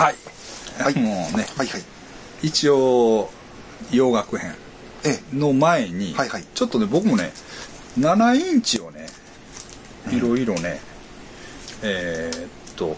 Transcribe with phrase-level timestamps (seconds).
[0.00, 0.16] はい。
[0.82, 1.82] はいもうね、はいはい。
[2.42, 3.30] 一応、
[3.92, 4.54] 洋楽編
[5.04, 7.32] えの前に、はいはいちょっとね、僕もね、
[7.98, 9.06] 7インチをね、
[10.10, 10.80] いろいろね、
[11.82, 12.96] えーっと、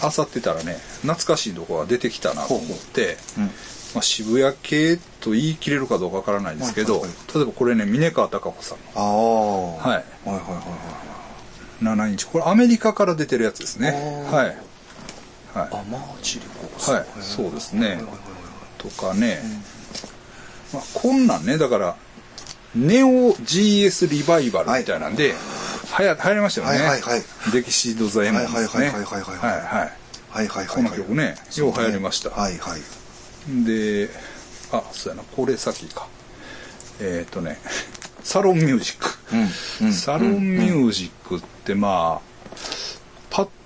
[0.00, 3.44] あさってたらね、懐かしいとこが出てきたなと思って、うん。
[3.94, 9.02] まあ、渋谷系と言い切れるかどうかわからないですけど、はいはい例えばこれね、峰川貴子さんああ。
[9.02, 10.62] はいはいはいはいは
[11.80, 11.84] い。
[11.84, 12.26] の7インチ。
[12.26, 13.90] これアメリカから出てるやつですね。
[14.30, 14.67] はい。
[15.54, 15.68] はい。
[15.72, 17.06] あ、マーチリコはい。
[17.20, 17.80] そうですね。
[17.80, 18.18] はいはいはい
[18.78, 19.40] とかね、
[20.72, 21.96] まあ、こんなんねだから
[22.74, 25.34] ネオ GS リバイバルみたいなんで、
[25.90, 27.22] はや流行りましたよね、はいはいはい。
[27.52, 28.88] デキシード・ザ・エモンですね。
[28.88, 29.38] はいはいはいはいはい。
[29.38, 29.62] はいはい。
[29.62, 29.88] はい
[30.28, 30.66] はいはいはい。
[30.66, 32.30] この曲ねよう流行りました。
[32.30, 33.64] はいはい。
[33.64, 34.10] で
[34.70, 35.26] あそうやな。
[35.34, 36.06] これさっきか。
[37.00, 37.58] えっ、とね
[38.22, 39.18] サロンミュージック、
[39.80, 39.92] うんうん。
[39.92, 42.56] サロンミュージックってまあ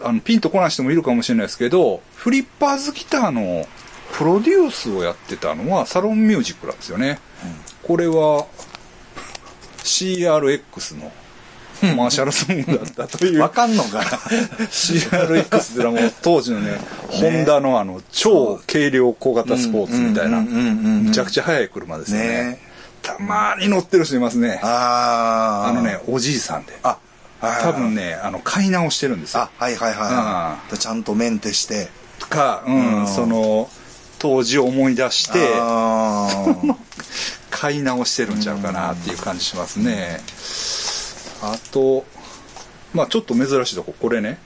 [0.03, 3.67] あのピンとこない人もいるかもしれないですけどフリッパーズギターの
[4.13, 7.19] プロデュースをやってたのはサロンミュージックなんですよね、
[7.83, 8.47] これは
[9.79, 11.11] CRX の
[11.97, 22.27] マーシャルソングだったというわかんのかな CRX ってのはもう当時のね、ホンダのあの超軽量小型スポーツみたいな、うんうんうんうんうんむちゃくちゃ速い車ですよね。
[22.27, 22.59] ね
[23.03, 24.61] たまに乗ってる人いますね。
[24.63, 25.73] あああ。
[25.73, 26.79] のね、おじいさんで。
[26.83, 27.12] あ、はい
[27.63, 30.79] 多分ね、あの、買い直してるんですよあ。、はいはいはい。
[30.79, 31.89] ちゃんとメンテして。
[32.29, 33.69] か、うん、うんその、
[34.19, 35.53] 当時を思い出して、
[37.51, 40.21] 買い直してるんちゃうかなっていう感じしますね。
[41.43, 42.05] あと、
[42.95, 44.39] まあちょっと珍しいとこ、これね、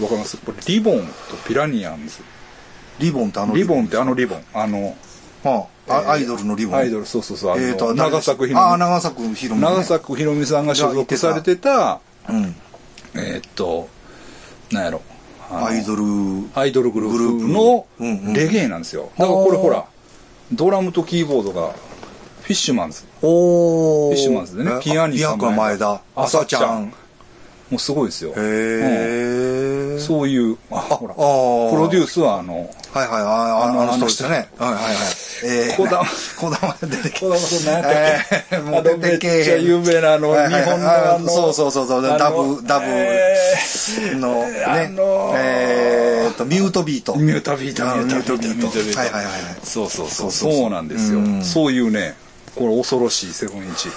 [0.00, 0.36] わかります？
[0.38, 2.16] これ、リボンとピラニアンズ。
[2.98, 4.44] リボンってあのリボンってあのリボン。
[4.52, 4.96] あの、
[5.44, 6.78] はああアイドルのリボン。
[6.78, 7.58] アイドル、そうそうそう。
[7.60, 8.78] えーと、長作ひろみ。
[8.78, 9.68] 長作ひろみね。
[9.68, 12.54] 長作ひろみさんが所属されてた、うん。
[13.14, 13.88] えーっと、
[14.70, 15.02] なんやろ。
[15.50, 16.04] アイドル。
[16.54, 17.86] アイドルグループの
[18.34, 19.10] レゲエなんですよ。
[19.16, 19.86] だからこれほら、
[20.52, 21.72] ドラムとキーボードが
[22.42, 23.04] フィッシュマンズ。
[23.22, 24.14] おー。
[24.14, 26.00] フィッシュマンズでねえピアニーさんピアカ前田。
[26.14, 26.92] 朝ちゃん。
[27.70, 28.30] もうすごいですよ。
[28.30, 28.34] へ
[29.96, 29.98] え。
[30.00, 31.20] そういう、あ、ほら、プ
[31.76, 34.48] ロデュースはあの、はいはい、ああの、あの人ですよね。
[34.58, 34.94] はいはいはい。
[35.44, 36.06] えー、こだわ
[36.40, 37.92] こだわ出てきこだわり何やったっ
[38.28, 38.44] け？
[38.50, 44.88] えーもうあの出てけめっちゃ有名なあのはいはいはい日本のあのそうそうそうダブ、ダブえのね。
[44.96, 47.14] の、えーっと、ミュートビート。
[47.16, 49.42] ミュートビート、あミュートビート、はいはいはいはい。
[49.62, 51.18] そうそうそう、そうなんですよ。
[51.18, 51.22] う。
[51.22, 51.44] ん。
[51.44, 52.14] そういうね、
[52.56, 53.88] これ恐ろしいセブンインチ。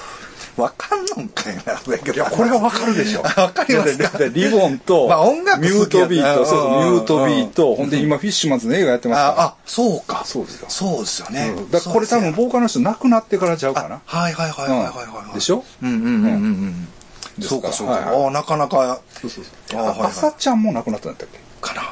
[0.58, 1.66] わかんのんかいな、い
[2.14, 3.22] いや、これはわかるでしょ。
[3.24, 4.20] わかりますか？
[4.34, 9.30] リボンと、まあ音楽ミュートビート、そうそう、ミュートビーうんト、ほんで今フィッシュマンズの映画やってますから。
[9.42, 10.24] あ、あ、そうか。
[10.26, 11.54] そうですよそうですよね。
[11.58, 14.02] うんだこれ多分ボーカルの人亡くなってからちゃうかな。
[14.06, 15.36] はいはいはいはいはいはい。
[15.36, 15.64] でしょ？
[15.82, 16.88] うんうんうんうん
[17.42, 17.94] そうかそうか。
[18.14, 19.80] ああ、なかなか、そうそうそう。
[19.80, 21.40] あはいはいあ朝ちゃんも亡くなったんだったっけ？
[21.62, 21.84] かな。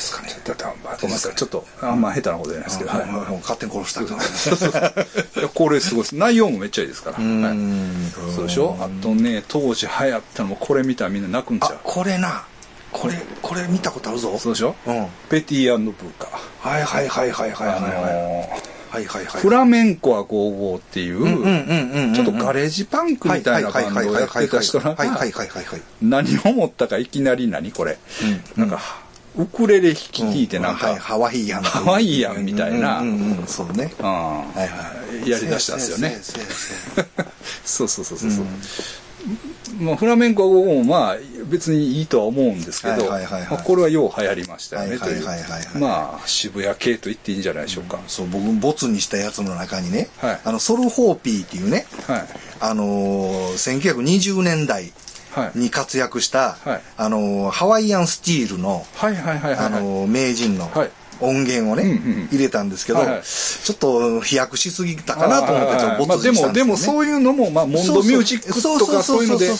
[0.00, 0.28] ですかね。
[0.44, 1.34] だって、まあごめんなさい。
[1.34, 2.90] ちょっと、あんま下手なことじゃないですけど。
[2.90, 5.40] 勝手に殺した。
[5.40, 6.16] いやこれすごいです。
[6.16, 7.16] 内容もめっちゃいいですから。
[7.16, 8.76] そうでしょ？
[8.80, 12.44] あとね、当時流行ったのもこれ見たらみんな泣くんちゃあ、これな。
[12.90, 14.32] これ、これ見たことあるぞ。
[14.34, 14.74] うそうでしょ？
[14.86, 15.06] うん。
[15.28, 16.68] ペティブーカー。
[16.68, 17.94] はいはいはいはいはいはいあのはい。
[17.94, 19.40] ーはいはいはい。
[19.40, 22.14] フラメンコは55っていう、うんうんうんうんうん。
[22.14, 25.82] ちょっとガレージパンクみたいなバンドをやってた人らがはいはいはいはいはいはい。
[26.02, 27.98] 何を思ったかいきなり何これ、
[28.56, 28.80] なんか
[29.36, 31.62] ウクレレ弾き弾いてなんか、はいハワイアン。
[31.62, 33.00] ハワイアンみたいな。
[33.00, 33.92] うんうんうん、そうね。
[33.98, 34.06] うん。
[34.06, 34.66] はいは
[35.24, 35.28] い。
[35.28, 36.20] やりだしたんですよね。
[37.64, 38.44] そうそうそうそうそう、
[39.80, 41.16] まあ、フラメンコは55もまあ
[41.48, 43.50] 別にいいとは思うんですけど、はいはいはいはい。
[43.50, 50.40] まあこれはよう流行りましたよね、はいはいというまあ渋谷系と言っていいんじゃないでしょうか、そう、僕、ボツにしたやつの中にね、はい。
[50.44, 52.24] あの、ソルホーピーっていうね、はい。
[52.60, 54.92] あのー、1920年代はい
[55.54, 56.82] に活躍した、はい。
[56.96, 58.86] あのー、ハワイアンスチールの、
[60.06, 60.90] 名人のはい。
[61.20, 63.22] 音源をね、うんうん入れたんですけど、はいはい。
[63.22, 66.64] ちょっと飛躍しすぎたかなと思って、ちょっとボまあ、ツでも、にしたんですよ、ね。
[66.64, 69.50] でもそういうのも、まあ、モンドミュージックとかそういうので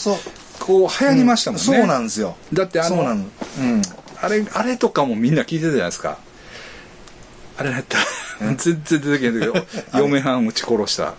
[0.59, 1.63] こう流行りましたもんね。
[1.63, 2.35] そうなんですよ。
[2.53, 3.81] だってあのそうん。
[4.21, 6.17] あれ、あれとかもみんな聞いてたじゃないですか。
[7.57, 8.05] あれやったら、
[8.39, 9.53] 全然出てけんけど、
[9.99, 11.13] 嫁はん撃ち殺した、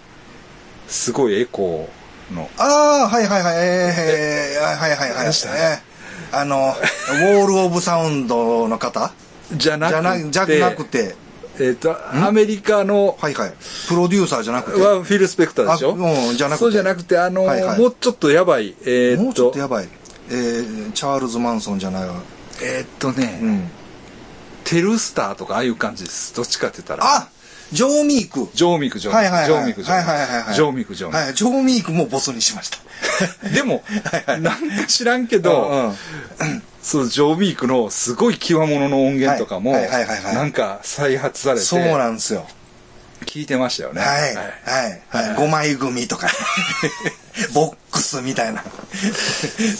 [0.88, 2.01] すごいエコー
[2.32, 2.64] の、あ
[3.04, 5.26] あ、はいはいはい、えー、はいはいはいはい。
[5.26, 5.92] でしたえー
[6.34, 6.74] あの、
[7.10, 9.12] ウォール・オブ・サウンドの方？
[9.52, 11.14] じゃなくて、じゃなくて、
[11.60, 11.94] えっ、と、
[12.26, 13.52] アメリカの、はいはい。
[13.86, 15.90] プロデューサーじゃなくて、はフィル・スペクターでしょ？
[15.90, 15.92] あ
[16.30, 19.88] うんじゃなくてそうじゃなくて、あの、はいはいもうちょっとやばい、えっ、もうちょっととやばい。
[20.30, 22.14] えー、チャールズ・マンソンじゃないわ。
[22.62, 23.70] えっ、とね、うん。
[24.64, 26.34] テルスターとかああいう感じです。
[26.34, 27.04] どっちかって言ったら。
[27.04, 27.28] あ
[27.72, 28.50] ジョー・ミーク。
[28.54, 29.46] ジョーミク、ジョーミク、はいはいはい。
[29.46, 30.54] ジョーミク、ジョーミク、はいはいはいはい。
[30.54, 31.18] ジョーミク、ジョーミク。
[31.18, 32.78] はい、ジョー・ミークもボスにしました。
[33.50, 33.82] でも、
[34.26, 35.94] なんか知らんけど、
[36.82, 42.46] そう、ジョー・ビークのすごい極物の音源とかも、なんか再発されて、そうなんですよ。
[43.24, 44.00] 聞いてましたよね。
[44.00, 44.34] はい。
[44.34, 45.02] はい。
[45.08, 45.36] はい。
[45.36, 46.28] 5枚組とか、
[47.54, 48.64] ボックスみたいな。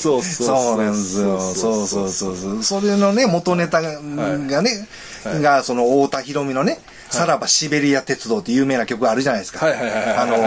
[0.00, 1.40] そうそうそうなんですよ。
[1.40, 2.62] そうそうそうそう。
[2.62, 4.86] それのね、元ネタがね、
[5.24, 6.78] が、その、太田博美のね、
[7.12, 9.64] さらばシベリア鉄道って有名な曲あるじゃないですか。
[9.64, 10.46] はいはいはいはいあのー、うん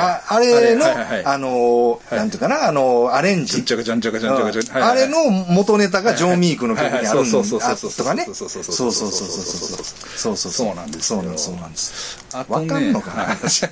[0.00, 0.84] ああれの、
[1.24, 3.64] あのー、なんていうかな、あのー、アレンジ。
[4.72, 8.24] あれの元ネタがジョー・ミークの曲にあるんそうそうそうあそうとかね。
[8.24, 9.84] そうそうそうそうそうそうそうそう。
[10.18, 11.44] そうそうそうなんですよそうなんです。
[11.44, 12.26] そうなんです。
[12.32, 13.66] あとねわかんのかな話。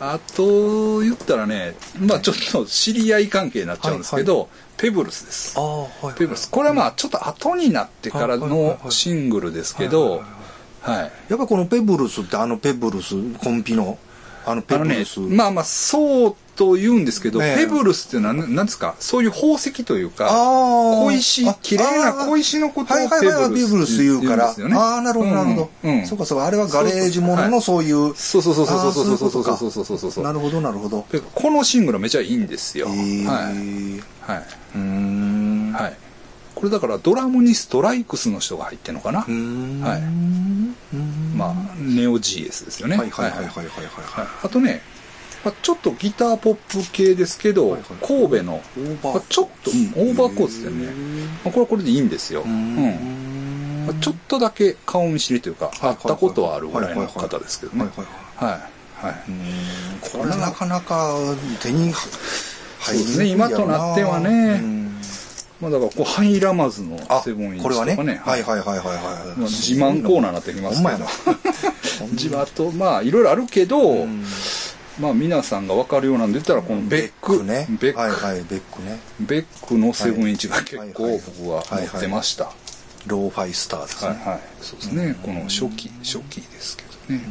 [0.00, 5.58] あと、言ったらね、まあちょっと知り合い関係になっちゃうんですけど、ペブルスです。
[5.58, 6.14] ああ、はい。
[6.14, 6.50] ペブルス。
[6.50, 10.22] これはまあちょっと後になってからのシングルですけど、
[10.80, 10.98] はい。
[10.98, 13.98] やっぱりこのペブルスってあのペブルス、コンピの、
[14.46, 24.48] あのペブルス。、まあまあそうと言うんですけど、ペブルスっていうのはななんですか、そういう宝石というか、小石あ、綺麗な小石のことをペブルス言うから。
[24.48, 24.76] ですよね。
[24.76, 25.70] ああ、なるほど、なるほど。
[25.84, 28.12] うんうんそうかそうか、あれはガレージもののそういう。
[28.16, 31.06] そうそうそうそうそうそうそうそうそうそうそうそうなるほど、なるほど。
[31.12, 32.88] でこのシングルはめちゃいいんですよ。
[32.88, 33.54] えーはい。
[33.54, 34.42] うはい。
[34.76, 35.72] ーん。
[35.72, 35.96] はい。
[36.56, 39.20] これだからドラムにストライクスの人が入ってるのかな。
[39.20, 40.02] はい
[41.36, 42.96] まあ、ネオ GS ですよね。
[42.96, 44.82] はいはいはいはいはいはいはいあとね、
[45.44, 48.06] まあ、ちょっとギターポップ系ですけど、はいはい。
[48.06, 48.60] 神戸の、
[49.02, 50.08] まあちょっと、うん。
[50.08, 50.86] オーバーコーツでね、
[51.44, 52.42] まあ、これはこれでいいんですよ。
[52.42, 52.76] うん。
[52.76, 53.86] ん。
[53.86, 57.88] まあ、ちょっとだけ顔見知りというか、会ったことはあるぐらいの方ですけどね。
[58.36, 58.68] はいはい
[60.00, 61.14] これなかなか
[61.62, 62.00] 手に入りにくい
[62.80, 63.26] そうですね。
[63.26, 64.60] 今となってはね。
[64.60, 65.00] うん。
[65.60, 67.92] まあだから、こう、入らまずのあセブンインチこれはね。
[67.92, 68.20] とかね。
[68.24, 68.96] はいはいはいはいはい。
[68.96, 70.88] まあ自慢コーナーになってきますけ
[72.02, 72.06] ど。
[72.12, 74.24] 自慢と、まあ、いろいろあるけど、うん
[74.98, 82.52] まあ、皆さんが分かるようなんで言ったら、このベック、ねベック、はいはいベックねベックのセブンインチが結構僕は持ってました。
[83.06, 84.40] ローファイスターですねはいはい。
[84.60, 85.16] そうですね。
[85.22, 87.22] この初期、初期ですけどね。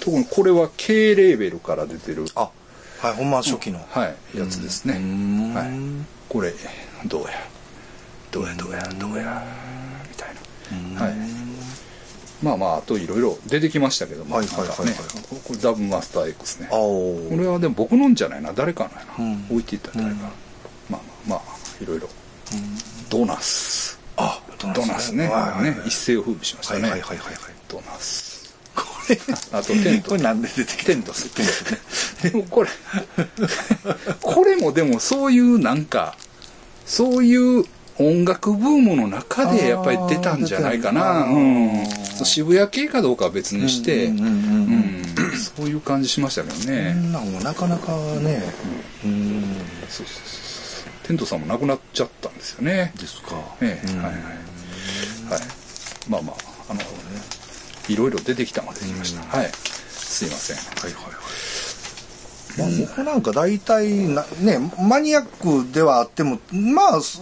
[0.00, 2.50] 特にこれは K レーベルから出てる、あ
[3.00, 4.94] はいほんま初期のはい、やつですね。
[4.94, 5.70] うんはい。
[6.28, 6.52] これ、
[7.06, 7.28] どうや、
[8.30, 9.44] どうや、どうや、どうや、
[10.08, 10.28] みたい
[10.94, 11.02] な。
[11.02, 11.14] はい。
[12.42, 14.92] まあまあ、あといろいろ出てきましたけども、はいはいはいね
[15.46, 16.68] これダブマスター X ね。
[16.70, 19.24] これはでも僕のんじゃないな、誰かのやな。
[19.24, 20.10] うん置いていった誰か。
[20.10, 20.30] うんまあ
[20.90, 21.42] まあまあ、
[21.82, 22.08] いろいろ。
[23.10, 23.98] ドナス。
[24.16, 25.28] あドナスね。
[25.28, 26.82] はいはいはいね一世を風靡しましたね。
[26.82, 27.36] はいはいはいはいはい
[27.68, 28.54] ドナス。
[28.74, 29.18] これ
[29.52, 31.30] あとテントこれなんで出てきたテントス。
[32.22, 32.70] でもこれ、
[34.20, 36.16] これもでもそういうなんか、
[36.86, 37.64] そういう
[38.00, 41.24] 音楽ブームの中でやっぱり出たんじゃないかな。
[41.24, 41.84] うん。
[42.24, 44.10] 渋谷系かどうかは別にして、
[45.56, 46.92] そういう感じしましたけどこね。
[46.94, 48.42] んなんもなかなかね
[49.04, 49.42] うん
[49.88, 51.06] そうそうそうそう。
[51.06, 52.92] テントさんも亡くなっちゃったんですよね。
[52.98, 54.14] ですかええ、うんはいはい。
[54.14, 55.40] はい。
[56.08, 56.36] まあまあ、
[56.70, 56.80] あの、
[57.88, 59.36] いろいろ出てきたまで言いました。
[59.36, 59.50] はい。
[59.90, 60.56] すいません。
[60.56, 61.69] はいはいはい。
[62.58, 67.20] まあ、僕なんか大体な、ね、マニアックではあっても、まあ、す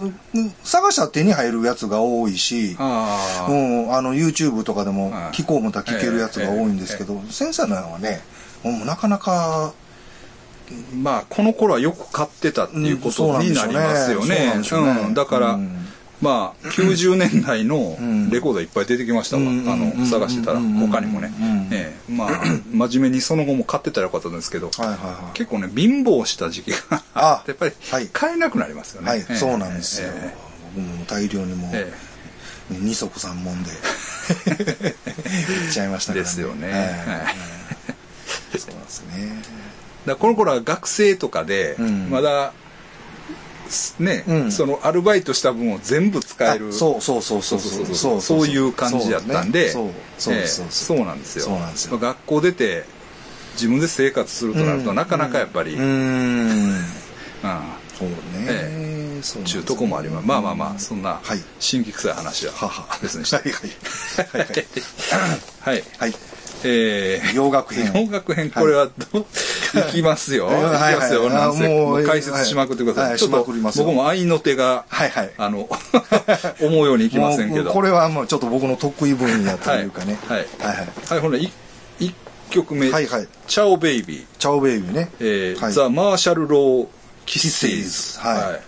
[0.63, 8.21] 探したら手に入るやつが多いし、うん、あの、YouTube とかでもはい聞こうもた聞けるやつが多いんですけど、先生のはね、
[8.63, 9.73] もうなかなか、
[10.93, 14.35] まあ、この頃はよく買ってたっていうことになりますよね。
[14.35, 15.01] そうなんでしょうね。
[15.07, 15.88] うんだから、うん
[16.21, 18.29] まあ、90年代のん。
[18.29, 19.43] レコードいっぱい出てきましたわ。
[19.43, 19.69] うん。
[19.69, 20.73] あの、探してたら、うん。
[20.73, 21.31] 他にもね。
[21.39, 21.69] うん。
[21.71, 22.11] ええ。
[22.11, 22.29] まあ、
[22.71, 25.37] 真面目にその後も買ってたらよかったんですけど、はいはいはい。
[25.37, 28.07] 結構ね、貧乏した時期があって、やっぱりはい。
[28.11, 29.09] 買えなくなりますよね。
[29.09, 30.09] はいええ、そうなんですよ。
[30.13, 30.35] え。
[30.75, 31.93] 僕も大量にもう、ええ。
[32.71, 36.29] 二足三門で、 いっちゃいましたからね。
[36.29, 37.05] ですよね。
[38.57, 39.41] そうなんですね。
[40.05, 42.09] だこの頃は学生とかで、うん。
[42.09, 42.53] まだ、
[43.99, 46.73] ね、うん、そのアルバイトした分を全部使える。
[46.73, 49.83] そうそうそうそうそうそうそういう感じやったんでそ
[50.95, 51.97] うなんですよ。
[51.97, 52.83] 学校出て
[53.53, 56.83] 自分で生活するとなると、なかなかやっぱりうん。
[57.99, 58.15] そうね、
[58.47, 60.27] ええ、そうちゅうとこもあります。
[60.27, 61.19] まあまあまあそんな
[61.59, 62.53] 神器臭い話は
[63.01, 63.49] 別にして。
[63.49, 63.51] い。
[63.51, 64.65] はいはい。
[65.59, 65.83] はい。
[65.97, 66.15] はい。
[66.63, 69.25] えー、洋楽編洋楽編、これはどう、
[69.89, 70.47] いきますよ。
[70.47, 70.49] い。
[70.49, 70.95] きはい。
[70.95, 71.23] ますよ。
[71.23, 71.33] はい。
[71.33, 71.67] なんせ。
[71.67, 73.09] もう解説しまくってください。
[73.11, 73.19] はい。
[73.19, 75.31] ちょっと僕も合いの手が、はいはい。
[75.37, 75.69] あの、
[76.61, 77.71] 思うようにいきませんけど。
[77.71, 80.19] これはもうちょっと僕の得意分野というかね。
[80.27, 80.37] はい。
[80.37, 80.47] はい。
[80.67, 81.51] はいはい、ほら、い
[81.99, 82.13] 一
[82.49, 83.27] 曲目、はいはい。
[83.47, 85.09] Ciao Baby、Ciao Baby ね。
[85.19, 85.73] えーはい。
[85.73, 88.19] The Marshmallow Kisses。
[88.19, 88.61] はい。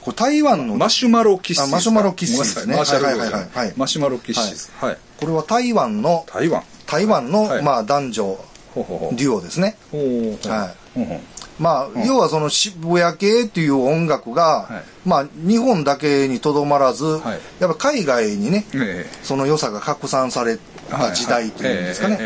[0.00, 1.70] これ台湾のマシュマロ・キッシーズ。
[1.70, 2.76] あマシュマロキッシーズね。
[2.76, 4.70] マシュマロ・キッシーズ。
[4.80, 4.98] はい。
[5.20, 6.62] これは台湾の台湾。
[6.88, 7.62] 台湾の、はい。
[7.62, 8.38] まあ男女。
[8.74, 9.76] デュオですね。
[9.92, 11.20] はい。
[11.58, 12.04] まあ、うん。
[12.04, 15.08] 要はその渋谷系っていう音楽が、はい。
[15.08, 17.40] まあ、日本だけにとどまらず、はい。
[17.60, 20.58] やっぱ海外にね、えその良さが拡散され
[20.90, 22.18] た時代というんですかね、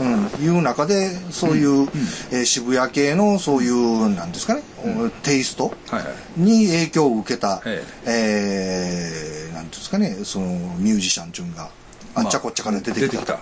[0.00, 1.88] うん、いう中で、そういう、
[2.32, 4.62] えー渋谷系のそういう、なんですかね、
[5.22, 5.72] テイスト
[6.36, 9.50] に影響を受けた、ええ。
[9.50, 10.46] ーなんていうんですかね、その
[10.78, 11.68] ミュージシャンっていうのが、
[12.14, 13.34] あっちゃこっちゃから出てきた。
[13.34, 13.40] ね。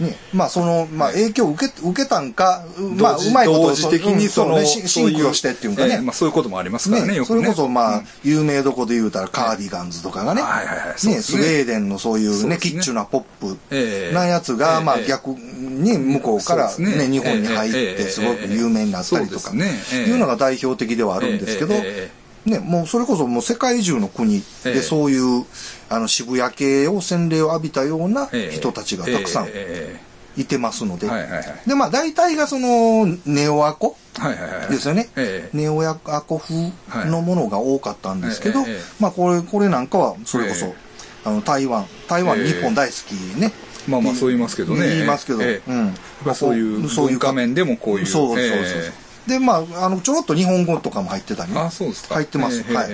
[0.00, 2.64] ね、まあその、まあはい影響を受け、受けたんか、
[2.98, 5.94] まあうまいこと同時的にその、シシンクロしてっていうんかね。
[5.94, 7.24] ええまあそういうこともありますからね。
[7.24, 8.06] それこそまあ、うん。
[8.24, 14.14] 有名どこで言うたらカーディガンズとかがね、ね、スウェーデンのそういうね、キッチュなポップええ。
[14.14, 15.06] なやつが、まあええ。
[15.06, 21.74] 逆に向こうからね、ね日本に入っええてすごく有名になったりとか、いうのが代表的ではあるんですけど、
[22.46, 24.72] ね、もうそれこそもう世界中の国ええ。
[24.74, 25.44] でそういう、
[25.88, 30.00] あの渋谷系を洗礼を浴びたようなええ人たちがたくさんえ
[30.36, 31.08] いてますので。
[31.66, 33.96] で、まあ大体がそのネオアコ。
[34.70, 35.08] ですよね。
[35.16, 36.72] ええネオアコ風
[37.10, 38.64] のものが多かったんですけど、
[39.00, 40.74] まあこれ、これなんかはそれこそ、ええ
[41.26, 43.52] あの台湾、台湾ええ日本大好きね。
[43.88, 44.88] まあまあそう言いますけどね。
[44.88, 45.94] 言いますけど、ええうん。
[46.24, 48.06] まあそういう文化面でもこういう。
[48.06, 48.92] そうそうそうそう。
[49.26, 51.60] えで、まあ、あの、ちょろっと日本語とかも入ってたりね。
[51.60, 52.60] あそうですか入ってます。
[52.60, 52.90] ええはい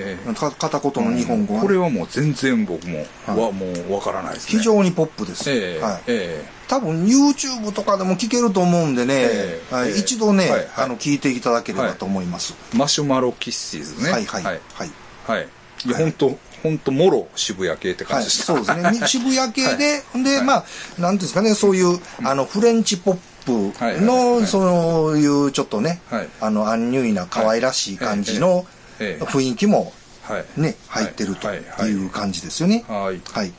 [0.59, 4.59] 片言の日本語はこれはもう全然僕も、はもうわからないですね。
[4.59, 5.51] 非常にポップです。
[5.51, 6.01] ええはい。
[6.07, 12.55] え多分 YouTube とかでも聞けると思うんでね、ええはいええ一度ね、あの、聞いていただければと思います。
[12.75, 14.11] えマシュマロキッシーズね。
[14.11, 14.43] はいはい。
[14.45, 14.93] ははいい。。
[15.27, 15.49] はい。
[15.87, 18.45] いや、本当本当もろ渋谷系ってはい、感じでした。
[18.45, 18.91] そうですね。
[19.01, 20.65] み渋谷系で、で、はいまあ、
[20.99, 23.53] なんていうんですかね、そういう、あの、フレンチポップ
[23.85, 28.67] はいはいはいの、はいそういう、ちょっとね、はいあの、アンニュイな可愛らしい感じの
[28.99, 30.45] ええええ雰囲気もはい。
[30.61, 32.85] ね、入ってるとはいはいいう感じですよね。
[32.87, 33.21] はい。
[33.33, 33.53] はい。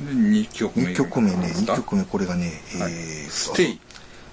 [0.00, 0.86] で、2曲目。
[0.86, 1.76] 2曲目ね、2ですか？
[1.76, 3.80] 曲目、これがね、えはいーステイ、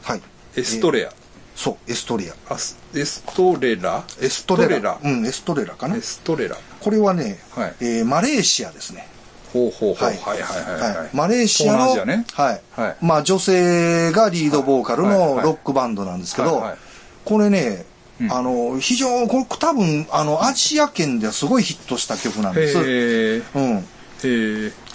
[0.03, 0.21] はい。
[0.55, 1.11] エストレア。
[1.55, 2.53] そう、エストレア。
[2.53, 4.03] あスエストレラ？
[4.21, 4.69] エストレラ。
[4.71, 6.01] エストレラうん、エストレラかなエ。
[6.01, 6.57] ストレラ。
[6.81, 9.07] これはね、はいえーマレーシアですね。
[9.53, 10.05] ほうほうほう。
[10.05, 10.95] ははいいはいはいはい。
[10.97, 12.25] はいマレーシアの、アね。
[12.33, 12.61] はい。
[12.71, 16.63] はいまあ女性がリードボーカルのロックバンドなんですけど
[17.23, 17.85] これね、
[18.19, 22.77] うんあの、非常、これ多分、あの、アジア圏ではすごいヒットした曲なんです。
[22.77, 23.85] うん。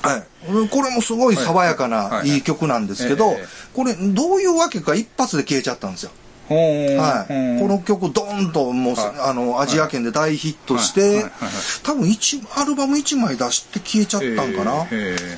[0.03, 0.69] はい。
[0.69, 6.11] これもすごい爽やかないい曲なんですけどええ、これどういうわけか一発で消えちゃったんですよ。
[6.55, 7.61] はい。
[7.61, 9.31] この曲ドーンともう、はい。
[9.31, 11.25] あの、アジア圏で大ヒットして
[11.83, 14.87] 多分一、アルバム1枚出して消えちゃったんかな。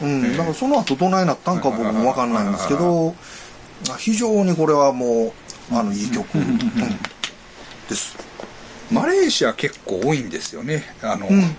[0.02, 0.36] うん。
[0.36, 3.14] だからその後どないなったんか僕もわかんないんですけど、
[3.98, 5.32] 非常にこれはも
[5.72, 6.58] う、あの、いい曲、うん。
[7.88, 8.16] です。
[8.90, 10.84] マレーシア結構多いんですよね。
[11.02, 11.56] あの、うん。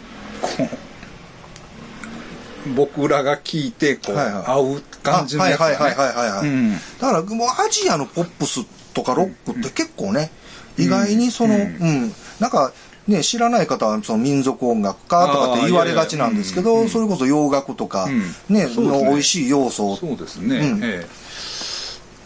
[2.75, 4.43] 僕らが聞いて、こう、はいはい。
[4.45, 5.75] 合う感じのやつが、ね。
[5.79, 6.47] あはいはいはいはいはいはい。
[6.47, 6.73] うん。
[6.73, 8.61] だからもうアジアのポップス
[8.99, 10.29] とかロックって結構ね、
[10.77, 11.65] 意外にその、ううん。
[12.07, 12.73] ん、なんか、
[13.07, 18.21] ね、知らない方はその民族音楽家とかって言われがちなんですけど、それこそ洋楽とか、うん。
[18.53, 21.07] ね、の美味しい要素をそうですね。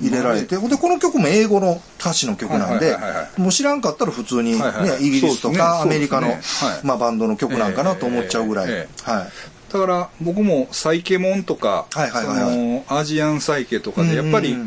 [0.01, 2.97] 入れられて、で、この曲も英語の歌詞の曲なんで
[3.37, 4.57] もう知らんかったら普通にね
[4.99, 6.35] イギリスとかアメリカの
[6.83, 8.69] まあバンドの曲なんかなと思っちゃうぐらい。
[8.69, 9.09] ええ。
[9.09, 9.27] はい。
[9.71, 12.53] だから僕もサイケモンとか、はいはいはいはい。
[12.53, 12.57] そ
[12.93, 14.57] のアジアンサイケとかでやっぱり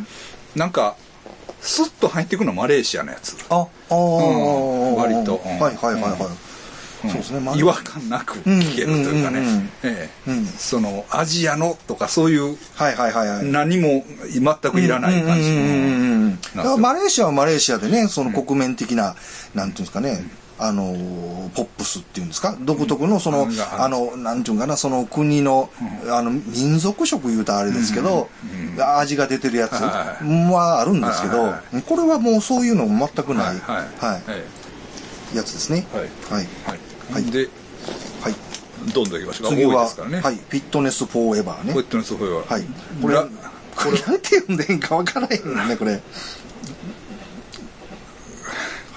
[0.54, 0.96] なんか
[1.66, 5.42] スッと入ってくるのはマレーシアのやつ、あ、ああ、うん割と。
[5.44, 6.12] うんはいはいはいはい。
[7.04, 7.11] うん。
[7.11, 7.56] そうですね、まあ。
[7.56, 10.30] 違和感なく聞けるというかね、うんうんうんうんええ。
[10.30, 13.44] うんそのアジアのとかそういうはいはいはいはい。
[13.44, 19.14] 何も全くいらない感じうんうんうんうんマレーシアはマレーシアでね、その国面的な、
[19.54, 20.25] なんていうんですかね、
[20.58, 25.68] あのー、ポップスっていうんですか、独特のその、うんあの、なんていうんかな、その国の、
[26.08, 28.28] あの、民族色言うたらあれですけど、
[28.98, 33.56] 味が出てるやつはあるんですけどはいはいは、これはもうそういうのも全くない、はい
[34.04, 34.18] は
[35.32, 35.36] い。
[35.36, 35.86] やつですね。
[35.92, 36.00] は
[36.40, 36.46] い。
[37.12, 37.25] はい。
[37.30, 37.48] で
[38.22, 38.34] はい。
[38.94, 39.54] どんどんいきましょうか。
[39.56, 41.72] 次は、はい、フィットネスフォーエバーね。
[41.72, 41.80] フ。
[41.80, 42.64] ィットネスフォーエバーはい。
[43.02, 43.30] これ、ラこ
[43.90, 43.90] れ。
[43.90, 45.92] なんて読んでいいんかわからへんよね、これ。
[45.92, 46.02] はい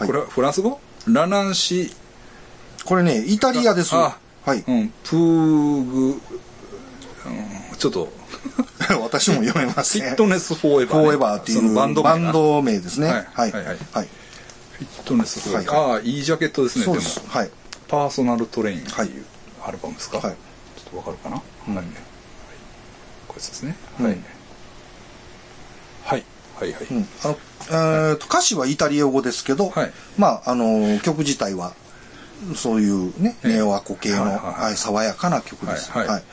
[0.07, 0.79] これはフランス語？
[1.07, 1.91] ラナンシ
[2.85, 3.93] これね、イタリアです。
[3.95, 4.63] あはい。
[4.67, 6.19] うん、プーグ、うん、
[7.77, 8.09] ちょっと、
[9.01, 10.03] 私も読めまフせん。
[10.03, 13.07] ィットネスフォーエバー、フォーエバーっていうバンド名な名ですね。
[13.07, 13.53] ははいい。
[13.53, 14.07] はいはいはい。
[14.79, 15.75] フィットネスフォーエバー。
[15.75, 17.21] はいああ、いいジャケットですね、でもそうです。
[17.27, 17.49] はい。
[17.89, 19.25] パーソナルトレインってはいいう
[19.65, 20.35] アルバムですか、はい
[20.77, 21.85] ちょっとわかるかな、うんはい、
[23.27, 24.38] こいつですね、うんはいはい
[26.59, 27.07] はいはい、うん。
[27.23, 27.37] あの、
[27.69, 31.73] えーと、歌詞はイタリア語ですけど、はいまあ、あの、曲自体は、
[32.55, 35.91] そういうね、ええネオアコ系の、はい爽やかな曲です。
[35.91, 36.23] はいはいはい。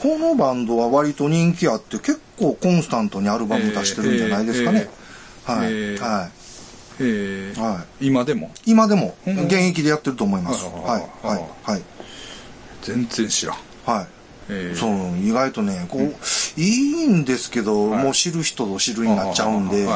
[0.00, 4.88] このバンドは割と人気あって、結構コンスタントにアルバム出してるんじゃないですかね。
[5.44, 5.66] はい。
[5.66, 6.30] えーはい。
[6.98, 8.50] えーは今でも？
[8.64, 10.64] 今でもうん現役でやってると思います。
[10.64, 11.82] ははいい、はい、はい。
[12.82, 13.56] 全然知らん。
[13.84, 14.06] はい。
[14.48, 19.86] えーそう、意外とね、こう、いいんですけど、はいもう知る人ぞ知るになっちゃうんで、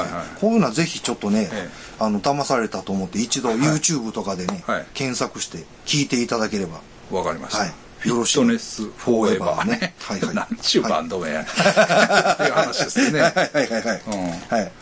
[0.40, 6.80] こういうのはぜひちょっとね、ええあの、騙されたと思って一度 YouTube とかでね、はい検索して聞いていただければ。
[7.10, 7.60] わかりました。
[7.60, 9.94] はいフィットネスフォーエバーね。
[10.00, 11.42] はいはいなんちゅうバンド名やねん。
[11.42, 13.20] っていう話ですよね。
[13.20, 14.02] はいはいはいはい。
[14.06, 14.72] うんはい。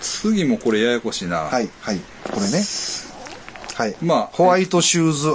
[0.00, 1.40] 次もこれややこしいな。
[1.40, 2.00] はいはい。
[2.32, 2.64] これね。
[3.74, 3.96] はい。
[4.00, 5.32] まあホワイトシューズ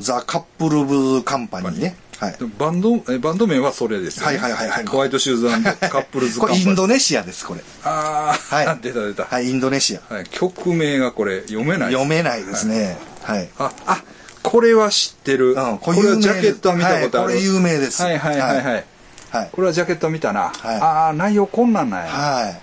[0.00, 1.96] ザ・カップルブカンパニーね。
[2.18, 2.36] はい。
[2.58, 4.38] バンド、えバンド名はそれですよ、ね。
[4.38, 5.48] はいはいはいはいホワイトシューズ
[5.88, 6.38] カップルズ。
[6.40, 7.60] これインドネシアです、これ。
[7.84, 9.24] ああ、はい出た出た。
[9.24, 10.14] はい、インドネシア。
[10.14, 12.96] はい、曲名がこれ読めない読めないですね。
[13.22, 13.48] はい。
[13.58, 14.02] あ、あ、
[14.42, 15.52] これは知ってる。
[15.54, 17.34] うんこれはジャケットは見たことある。
[17.34, 18.84] はいこれ有名ですはいはいはいはい。
[19.30, 19.48] はい。
[19.52, 20.52] これはジャケット見たな。
[20.56, 22.06] はいああ、内容こんなんなんや。
[22.06, 22.60] はい。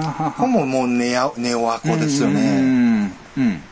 [0.00, 2.40] はははこれももうネアネオアコですようね。
[2.40, 2.58] ん。
[2.58, 2.77] うん。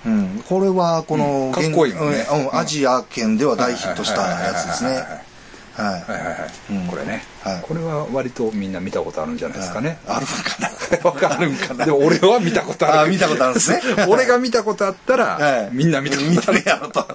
[0.07, 0.45] うん。
[0.49, 2.15] これはこの、うんかっこいいんうん
[2.57, 4.91] アジア圏では大ヒットしたやつですね。
[4.91, 4.97] はい。
[5.77, 9.99] はいはいこれね、はいこれは割とみんな見たことあるんじゃないですかね。
[10.09, 10.71] あるんかな？
[11.11, 11.85] わかるんかな？
[11.85, 13.01] でも俺は見たことある。
[13.01, 16.63] あ見たことあるんですね 俺が見たことあったら、はいみんな見たことある。
[16.65, 17.07] やろと。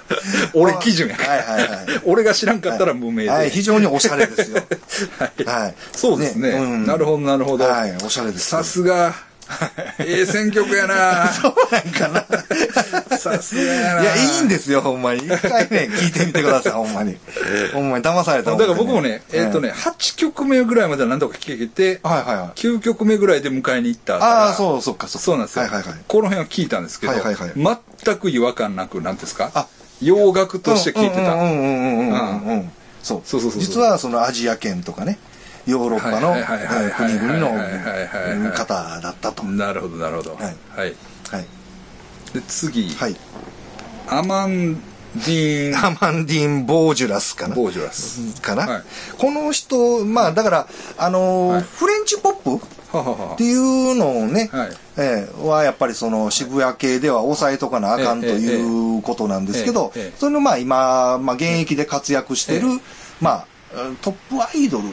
[0.54, 1.28] 俺基準やから。
[1.30, 3.30] はいはいはい俺が知らんかったら無名で。
[3.30, 4.62] はい、非常におしゃれですよ。
[5.18, 5.74] はいはい。
[5.94, 6.48] そうですね。
[6.50, 7.64] うんなるほどなるほど。
[7.68, 8.46] はい、おしゃれです。
[8.46, 9.12] さすが、
[9.98, 11.32] ええ選曲やななん
[11.92, 12.26] かな。
[13.16, 14.02] さすがやな。
[14.02, 15.24] いや、いいんですよ、ほんまに。
[15.24, 17.16] 一回ね、 聞いてみてください、ほんまに。
[17.72, 22.58] ほんまに騙されただから僕もね、えっ、とね、は8曲目ぐらいまでは何とか聞けて、いはいはい。
[22.60, 24.16] 9曲目ぐらいで迎えに行った。
[24.16, 25.24] ああ、そう、そっか、そっか。
[25.24, 25.62] そうなんですよ。
[25.62, 25.94] はいはいはい。
[26.06, 27.52] この辺は聞いたんですけど、はいはいはい
[28.04, 29.50] 全く違和感なく、なんですか？
[29.54, 29.66] あ
[30.02, 31.32] 洋楽として聞いてた。
[31.34, 32.72] うんうんうんうんうんうん。
[33.02, 35.18] そうそうそうそう実はそのアジア圏とかね、
[35.66, 36.32] ヨーロッパの
[36.96, 37.38] 国々
[38.44, 39.42] の方だったと。
[39.42, 40.36] なるほど、なるほど。
[40.36, 40.42] はい。
[40.42, 40.50] は
[40.86, 40.94] い。
[41.30, 41.46] はい。
[42.32, 43.16] で、次、はい。
[44.08, 47.54] アマンディーン・アマンディン・ボージュラスかな。
[47.54, 48.40] ボージュラス。
[48.40, 48.82] かな、はい。
[49.18, 51.62] この人、まあだから、あのーはい。
[51.62, 52.50] フレンチポップ？
[52.96, 54.70] はははっていうのをね、はい。
[54.96, 62.80] えーはやっぱりその渋谷系では抑えとかなあかんとええいうことなんですけどそれのまあ今、まあ現役で活躍してるええ、
[63.20, 63.46] まあ
[64.00, 64.84] トップアイドル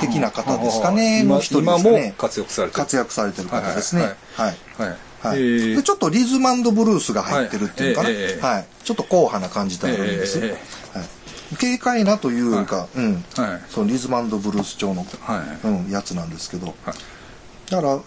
[0.00, 2.14] 的な方ですかね、今の一人ですかね。
[2.16, 2.78] 活躍されてる。
[2.78, 4.02] 活躍されてる方ですね。
[4.34, 4.82] ははいい。
[4.82, 4.96] はい。
[5.24, 5.38] はい。
[5.38, 5.76] えー。
[5.76, 8.66] でちょっとリズムブルースが入ってるっていうのかな、はい。
[8.84, 10.48] ちょっと硬派な感じであるんです、え
[10.94, 13.24] えはい、軽快なというか、うん。
[13.36, 13.62] はい。
[13.70, 15.66] そのリズムブルース調の、はい。
[15.66, 17.70] うん、やつなんですけど、はい。
[17.70, 17.98] だから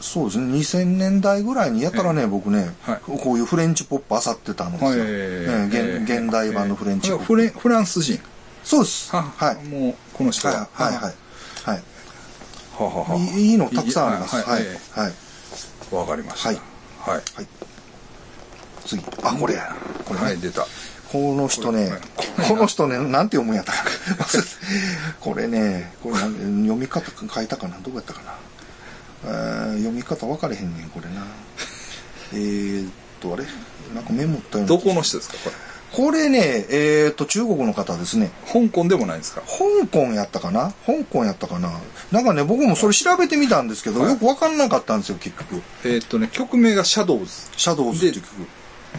[0.00, 0.52] そうですね。
[0.58, 3.00] 2000年代ぐらいにやったらね、僕ね、はい。
[3.06, 8.20] こういうフレンチポップ漁ってたんですよ、現現代版のフレンチポップ、フレフランス人。
[8.62, 9.10] そうです。
[9.14, 9.64] ははい。
[9.64, 10.68] もう、この人はいは。
[10.72, 10.94] はい。
[10.94, 11.14] はいはい
[12.78, 15.12] はははいいのたくさんありますははいいはいはい
[15.94, 16.48] わかりました。
[16.48, 16.58] はい
[16.98, 17.22] はい。
[17.34, 17.46] はい
[18.84, 20.66] 次あこれやこれね、はい、出た。
[21.10, 21.90] この人ね
[22.48, 23.78] この人ね、なんて読むんやったか。
[25.20, 27.78] これね、これ読み方書いたかな？
[27.80, 28.34] どこやったかな？
[29.24, 31.22] えー読み方分かれへんねん、これな。
[32.32, 33.44] えーっと、あれ？
[33.94, 35.56] なんかメモったようなどこの人ですか、これ？
[35.92, 38.30] これね、えーっと、中国の方ですね。
[38.52, 39.40] 香港でもないですか？
[39.42, 40.74] 香港やったかな？
[40.84, 41.70] 香港やったかな？
[42.12, 45.62] なんかね、僕もそれ調べてみたんですけど、はいよく分かんなかったんですよ、結局。
[45.84, 47.32] えーっとね、曲名がシャドウズ。
[47.56, 48.26] シャドウズって曲。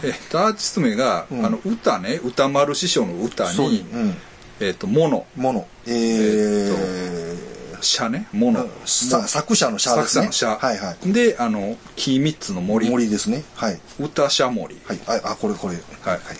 [0.02, 4.14] えっと、アーティスト名が、うんあの、歌ね、歌丸師匠の歌に、うん。
[4.60, 5.66] えっと、モノ、もの。
[5.86, 7.36] えー、
[7.80, 8.68] 社ね、モノ。
[8.84, 10.24] さ作者のシャですね。
[10.26, 10.66] 作者の社。
[10.66, 11.12] はいはい。
[11.12, 12.90] で、あの、木三つの森。
[12.90, 13.44] 森ですね。
[13.54, 13.80] はい。
[14.00, 14.76] 歌社森。
[14.84, 15.00] はい。
[15.06, 15.74] あ、あこれこれ。
[15.74, 16.18] はいはい。
[16.18, 16.36] はい。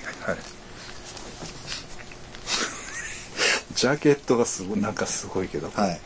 [3.75, 5.71] ジャケットがすごい、なんかすごいけど。
[5.71, 6.01] はい。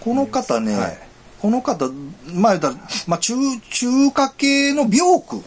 [0.00, 0.98] この方ね、はい
[1.42, 1.88] この方、
[2.32, 2.74] まあ言ったら、
[3.08, 3.34] まあ中、
[3.68, 5.42] 中華系の病句。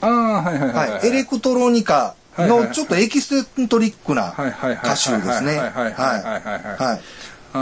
[0.00, 0.90] ああ、はいはいはい。
[0.90, 1.06] はい。
[1.06, 5.56] エレクトロニカはいはいはいのちょっとエキセントリックなはいはいはい歌手ですね。
[5.56, 6.76] はいはいはいはいはいはいはい。
[6.78, 6.98] あ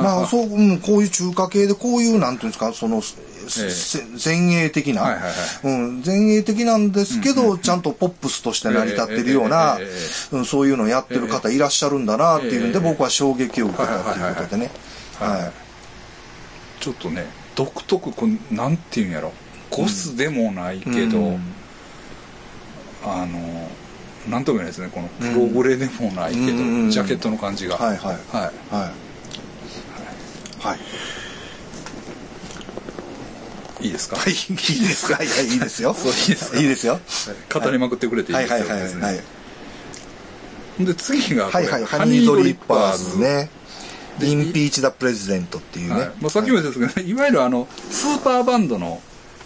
[0.02, 3.16] まあ、あそう、うん、こういう中華系で、こういう、なんていうんですか、その、せ
[3.62, 3.70] ええ。
[3.70, 5.32] せ前衛的な、はいはいはい。
[5.64, 9.96] うん、前衛的なんですけど、ちゃんとポップスとして成り立ってるようなえええええ
[10.34, 14.70] え、うんそういうのやってる方いらっしゃるんだなっていうんで、ええ僕は衝撃を受けたっていうことでね。
[15.18, 15.52] はいはいはいはい。
[16.80, 19.32] ちょっとね、独特、こんなんていうんやろ。
[19.70, 21.40] ゴスでもないけど、うん。
[23.04, 23.70] あの、
[24.28, 26.90] なんとも言えないですね、このプログレでもないけど、うん。
[26.90, 27.76] ジャケットの感じが。
[27.76, 28.16] はいはい。
[28.30, 28.74] はい。
[28.74, 29.03] はい。
[30.64, 30.78] はい。
[33.86, 34.16] いいですか？
[34.16, 34.62] はい、いいで
[34.94, 35.22] すか？
[35.22, 35.92] いや、いいですよ。
[35.98, 36.58] そういいですか？
[36.58, 37.00] いいですよ。
[37.52, 38.68] 語りまくってくれていいはいですよ。
[38.68, 39.20] はいはい別にはい。
[40.86, 43.18] で、次がはいはい、ハニードリッパーズ。
[43.18, 43.50] ね。
[44.22, 45.94] インピーチ・ダ・プレジデントっていうね。
[46.00, 49.02] はいまあ、さっきも言ったんですけど、いわゆるあの、スーパーバンドの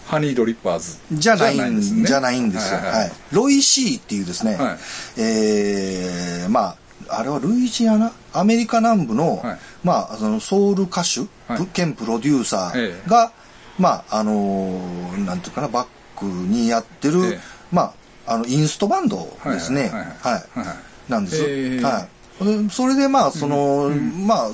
[0.07, 2.75] ハニードリッパーズじゃないんですねじゃないんですよ。
[2.77, 3.11] はいはいはい。
[3.31, 4.77] ロイ・シーっていうですね、はい
[5.17, 6.77] えー、ま
[7.09, 8.13] あ、あれはルイジアナ？
[8.31, 11.65] アメリカ南部の、はいまあ、そのソウル歌手、はい。
[11.73, 13.31] 兼プロデューサえーが、
[13.77, 15.87] まあ、あのーなんていうかな、バッ
[16.19, 17.39] クにやってる、ええ。
[17.71, 17.93] ま
[18.27, 19.89] あ、あの、インストバンドですね。
[19.89, 21.37] はいなんです。
[21.47, 21.81] ええ。
[21.81, 22.07] は
[22.41, 22.45] い。
[22.45, 24.49] でそれでまあ、その、まあ、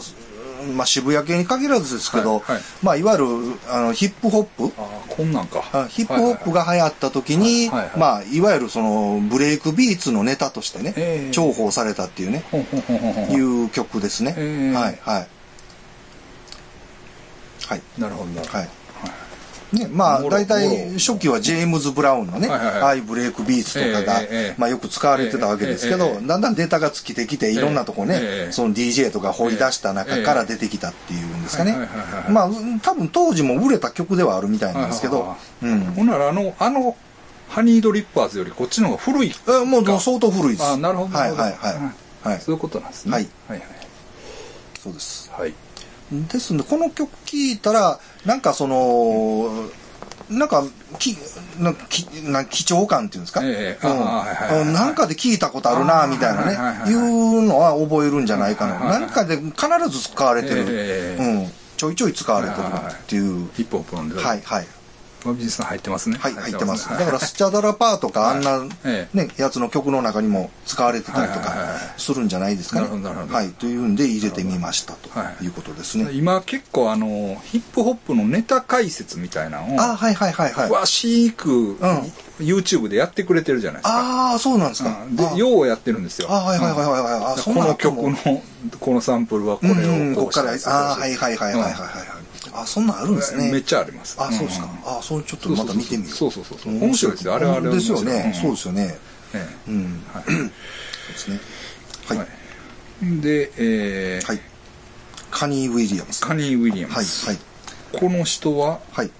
[0.73, 2.62] まあ、渋谷系に限らずですけど、はいはい。
[2.82, 3.25] まあ、いわゆる、
[3.69, 5.63] あの、ヒップホップ、ああこんなんか。
[5.73, 7.99] あヒップホップが流行った時に、はいはいはい。
[7.99, 11.32] まあ、いわゆるその、ブレイクビーツのネタとしてね、ええ。
[11.32, 13.36] 重宝されたっていうね、ほんほんほんほんほん。
[13.36, 14.36] いう曲ですね。
[14.38, 14.75] ええ。
[14.75, 15.28] はい、はい。
[17.67, 18.60] はい、なるほどなるほど。
[18.60, 18.69] はい。
[19.76, 22.82] ね、まあ、大体初期はジェームズ・ブラウンのね、はいはいはい。
[22.82, 31.72] ああいうブレイクビーツとかが、ええええまあよく使われてたわけですけど、ええええだんだんデータが尽きてきて、いろんなとこね、ええその DJ とか掘り出した中から出てきたっていうんですかね。
[31.72, 32.30] はいはいはいは。
[32.30, 32.50] いまあ、
[32.82, 35.26] 多分当時も売れた曲ではあるみたいなんですけどは
[35.62, 35.80] いは、うん。
[35.94, 36.96] ほんならあのあの
[37.50, 39.32] ハニードリッパーズよりこっちの方が古い。
[39.48, 40.64] えもうもう相当古いです。
[40.64, 41.92] あなるほどはいはいは
[42.26, 42.30] い。
[42.30, 42.42] はい。
[42.42, 43.12] そういうことなんですね。
[43.12, 43.62] はいはい。
[44.82, 45.32] そうです。
[45.32, 45.54] はい
[46.12, 49.70] ですんで、この曲聴いたら、なんかその、
[50.30, 50.63] なんか、
[50.98, 51.18] き、
[51.60, 53.88] なんかきなん貴重感っていうんですか、ええ
[54.62, 54.74] うん。
[54.74, 56.91] なんかで聞いたことあるな、あみたいなはいはいはいね、はい。
[56.91, 58.74] いうのは覚えるんじゃないかな。
[58.74, 59.02] はいはいはい。
[59.02, 60.65] なんかで必ず使われてる。
[60.68, 61.52] ええうん。
[61.78, 63.50] ちょいちょい使われてるっていう。
[63.54, 64.68] ヒップホップのネタはいはい。
[65.26, 66.18] バビジさん入ってますね。
[66.20, 66.90] はい、入ってます。
[66.92, 66.98] ね。
[66.98, 71.56] だから、スチャダラパーとか、あんなね、やつの曲の中にも使われてたりとか、
[71.98, 72.82] するんじゃないですかね。
[72.84, 73.34] なるほどなるほど。
[73.34, 75.10] はい、というんで入れてみましたと。
[75.20, 75.46] はい。
[75.46, 76.12] いうことですね。
[76.12, 80.70] 今結構あのヒップホップのネタ解説みたいなのをあ、はいはいはいはい。
[80.70, 81.78] 詳しく
[82.40, 84.32] YouTube でやってくれてるじゃないですか。
[84.32, 85.04] ああ、そうなんですか。
[85.08, 85.16] うん。
[85.16, 86.28] であようやってるんですよ。
[86.30, 87.42] あはいはいはいはいはい。
[87.42, 88.44] この曲の
[88.80, 92.14] このサンプルはこれをここうしたああ、はいはいはいはいはいはい。
[92.62, 93.52] あ、そんなんあるんですね。
[93.52, 94.70] めっちゃありますあ、そうですかん。
[94.86, 96.13] あ、それちょっとまた見てみよう。
[96.13, 98.24] そうそうそうそう面白いですよあれはあれはですよね。
[98.28, 98.98] うんそうですよね。
[99.34, 100.04] えうん。
[100.13, 101.39] はいそうですね。
[102.08, 102.18] はい。
[102.20, 102.28] はい
[103.22, 104.39] で、えーはい。
[105.32, 106.22] カニー・ウィリアムス。
[106.22, 107.38] カニー・ウィリアムはい、ス、はい。
[107.91, 108.80] この人は？
[108.91, 109.12] はい。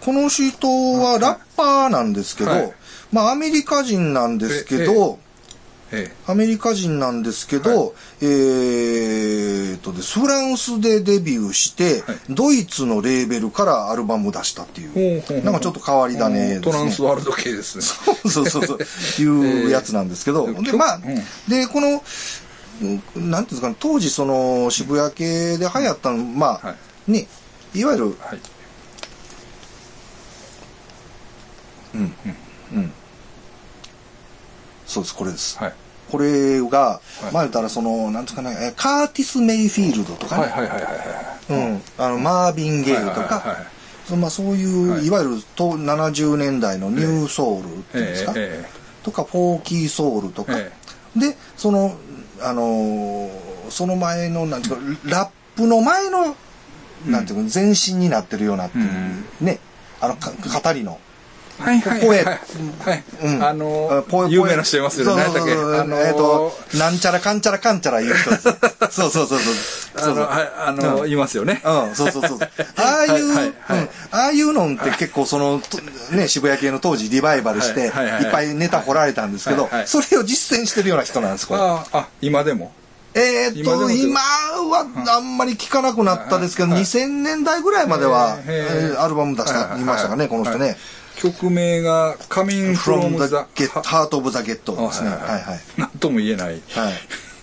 [0.00, 2.72] この人はラッパーなんですけど、はい
[3.10, 5.18] まあアメリカ人なんですけど、
[5.96, 12.18] えアメリカ人なんですけど、えーっとです、フランスでデビューして、はい。
[12.30, 14.86] ドイツのレーベルからアルバム出したってい
[15.20, 16.60] う、なんかちょっと変わり種ですね。
[16.60, 17.82] トランスワールド系ですね。
[18.30, 18.78] そうそうそう、
[19.22, 21.50] いうやつなんですけど、え ーで、まあ、うん。
[21.50, 22.02] で、この、
[22.82, 22.84] う
[23.18, 26.76] んなんていうんですかね、当時その渋谷系で流行ったの、まあ、は
[27.06, 27.26] ね、
[27.74, 28.40] いわゆる、はい。
[31.94, 32.14] うん、
[32.74, 32.92] うん。
[34.86, 35.58] そうです、これです。
[35.58, 35.74] はい
[36.14, 37.00] これが、は
[37.30, 40.52] いまあ言ったらその、なんですかね、えカーティス・メイフィールドとかね、
[41.50, 43.66] うん、あの、マービン・ゲイとか、
[44.06, 48.64] そまあそういう、はいい、わゆると70年代のニューソウルっていうんですか、え
[49.02, 50.70] とか、フォーキーソウルとか、え
[51.16, 51.96] で、その、
[52.40, 56.36] あのーその前の、なんていうか、ラップの前の、
[57.06, 59.58] なんていうか、前身になってるようなっていう、ね、
[60.00, 60.98] あの、か語りの、
[61.58, 62.24] はいはいはいはい。
[62.24, 63.04] はい。
[63.22, 63.44] うん。
[63.44, 65.22] あのポエ有名な人いますよね。
[65.24, 68.42] そう何だっけそうそうあのえっ、と、なんちゃらかんちゃらかんちゃら言う人です。
[68.90, 70.12] そうそうそうそう。
[70.12, 71.10] あのはいあのうん。
[71.10, 71.62] いますよね。
[71.64, 72.38] うん、そうそうそう。
[72.76, 73.54] ああいう、うん、
[74.10, 75.78] ああいうのって結構その、と
[76.14, 78.24] ね、渋谷系の当時リバイバルして、いはいはいはい。
[78.24, 81.60] っぱいネタ掘られたんですけどそれを実践してるような人なんです、これ。
[81.60, 82.72] ああ今でも？
[83.14, 84.86] えーっと、今は
[85.16, 88.38] あんまり聞かなくなったですけど、はい2000年代ぐらいまでは、
[88.98, 90.76] アルバム出した、いましたかね、この人ね。
[91.16, 95.10] 曲名が「Coming from from the the get, Heart of the Get ですね。
[95.10, 95.42] ははいい。
[95.42, 95.60] ははい。
[95.76, 95.80] い。
[95.80, 96.60] なんとも言えないはい。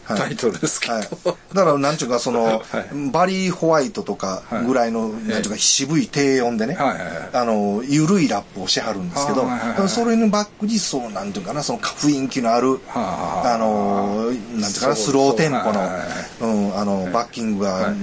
[0.04, 0.20] はい。
[0.20, 0.94] タイトルですけど。
[0.94, 1.08] はい。
[1.54, 3.12] だから、なんちゅうか、その、はい。
[3.12, 9.48] バリー・ホワイトとかぐらいの、なんちゅうか、渋い低音でね、あの、ゆるいラップをしはるんですけど、
[9.88, 13.54] それのバックに、そう、なんていうかな、その雰囲気のある、はあ。
[13.54, 15.90] あの、なんていうかな、スローテンポの
[16.40, 17.14] そうん、あの、はい。
[17.14, 17.94] バッキングが、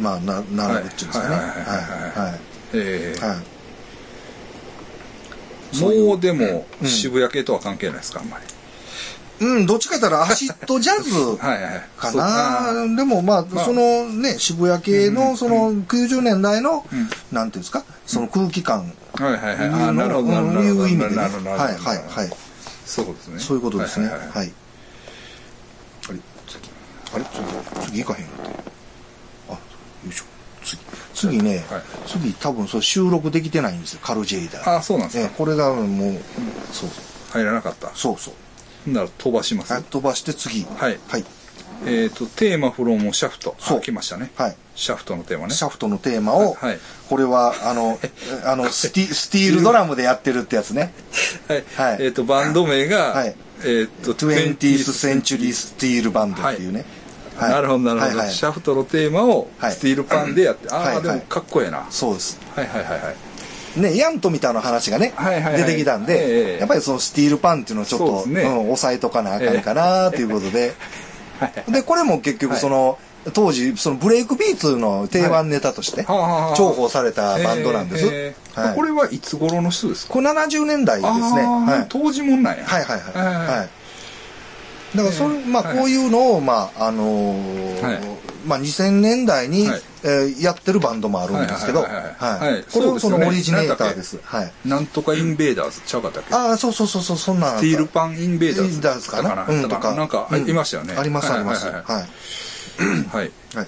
[0.00, 1.34] まあ、な、並ぶっていうんですかね。
[1.34, 3.36] はいはいはいはい。
[5.80, 6.88] もうでもうん。
[6.88, 8.44] 渋谷系とは関係ないですかあんまり。
[9.40, 11.10] うん、どっちかというとアシッドジャズ
[11.44, 12.96] はいはいかな。
[12.96, 13.64] でもまあ、まあ。
[13.64, 18.92] そのね、渋谷系のその90年代のうん、なんていうんですか、その空気感。
[19.14, 19.56] はいはいはい。
[19.88, 20.60] あなるほどなるほど。
[20.60, 22.30] のいう意味ではいはいはい。
[22.86, 23.38] そうですね。
[23.38, 24.08] そういうことですね。
[24.08, 24.52] はい。
[26.08, 26.18] あれ
[27.14, 27.24] あれ？
[27.24, 28.71] ちょっと、次行かへんかった。
[30.64, 30.80] 次。
[31.14, 34.76] 次ねはい、次多分それ収録できてないんですよ、カルジェイダー。
[34.76, 36.20] あそうなんですかねこれがもう、
[36.72, 37.04] そうそう。
[37.32, 38.32] 入らなかったそうそ
[38.86, 38.90] う。
[38.90, 39.72] なら飛ばします？
[39.72, 40.64] はい飛ばして次。
[40.64, 41.24] はいはい。
[41.84, 44.56] えっと Theme from Shaft そうあ来ましたねはい。
[44.76, 45.54] シャフトのテーマね。
[45.54, 47.98] シャフトのテーマを、はいこれは、 あの、
[48.44, 50.94] あの、スティ、スティールドラムでやってるってやつね。
[51.48, 51.64] はい。
[51.74, 56.78] はいえっ、と、バンド名が、はいえっ、と、20th Century Steel Band っていうね。
[56.78, 56.86] はい
[57.40, 61.78] なるほど、なるほど、はいはいシャフトのテーマをはいスティールパンでやって、ああ、はいはいでもかっこええな。
[61.78, 62.38] はそうです。
[62.56, 62.96] いはいはいは
[63.76, 63.80] い。
[63.80, 70.74] ね、ヤントみたいな話がね、はいはいはい出てきたんで、ええやっぱりそのスティールパンっていうのをちょっと、そうねうん、抑えとかなあかんかなっていうことで、
[71.40, 72.98] はいで、これも結局その、
[73.32, 78.06] 当時、そのブレイクビーツの定番ネタとして、はあはあはあ重宝されたバンドなんです。
[78.06, 80.12] えーはいこれはいつ頃の人ですか？
[80.12, 81.20] これ70年代ですね。
[81.20, 81.86] あーはい。
[81.88, 82.64] 当時もんなんや。
[82.66, 83.24] はいはいはい。
[83.24, 83.68] はいはいはい。
[84.94, 88.00] だからそれ、えーまあはいこういうのを、まああのーはい
[88.44, 94.18] まあ2000年代に、はいえーやってるバンドもあるんですけど、はいはいはいはいはいこれはそのオリジネーターです。
[94.24, 94.52] はい。
[94.66, 96.34] なんとかインベーダーズちゃうかったっけ？
[96.34, 99.36] ああ、そうそうそうそう、そんなスティールパンインベーダーズかな？
[99.36, 100.94] だうんとかなんかあうんいましたよね。
[100.98, 101.66] ありますあります。
[101.66, 101.84] ははいい。
[101.86, 102.04] はい
[103.06, 103.22] はい。
[103.22, 103.30] はい。
[103.54, 103.66] はい。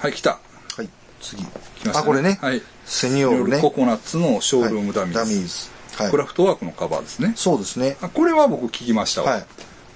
[0.00, 0.30] はい、来た。
[0.76, 0.88] はい。
[1.22, 1.42] 次。
[1.44, 1.46] 来
[1.86, 2.38] ましたあ、これね。
[2.42, 2.60] はい。
[2.84, 3.58] セニョールね。
[3.60, 5.18] ココナッツのショールームダミーズ。
[5.18, 5.70] はいダミーズ。
[6.02, 7.34] はいクラフトワークのカバーですね。
[7.36, 7.96] そうですね。
[8.00, 9.32] あこれは僕聞きましたわ。
[9.32, 9.44] はい。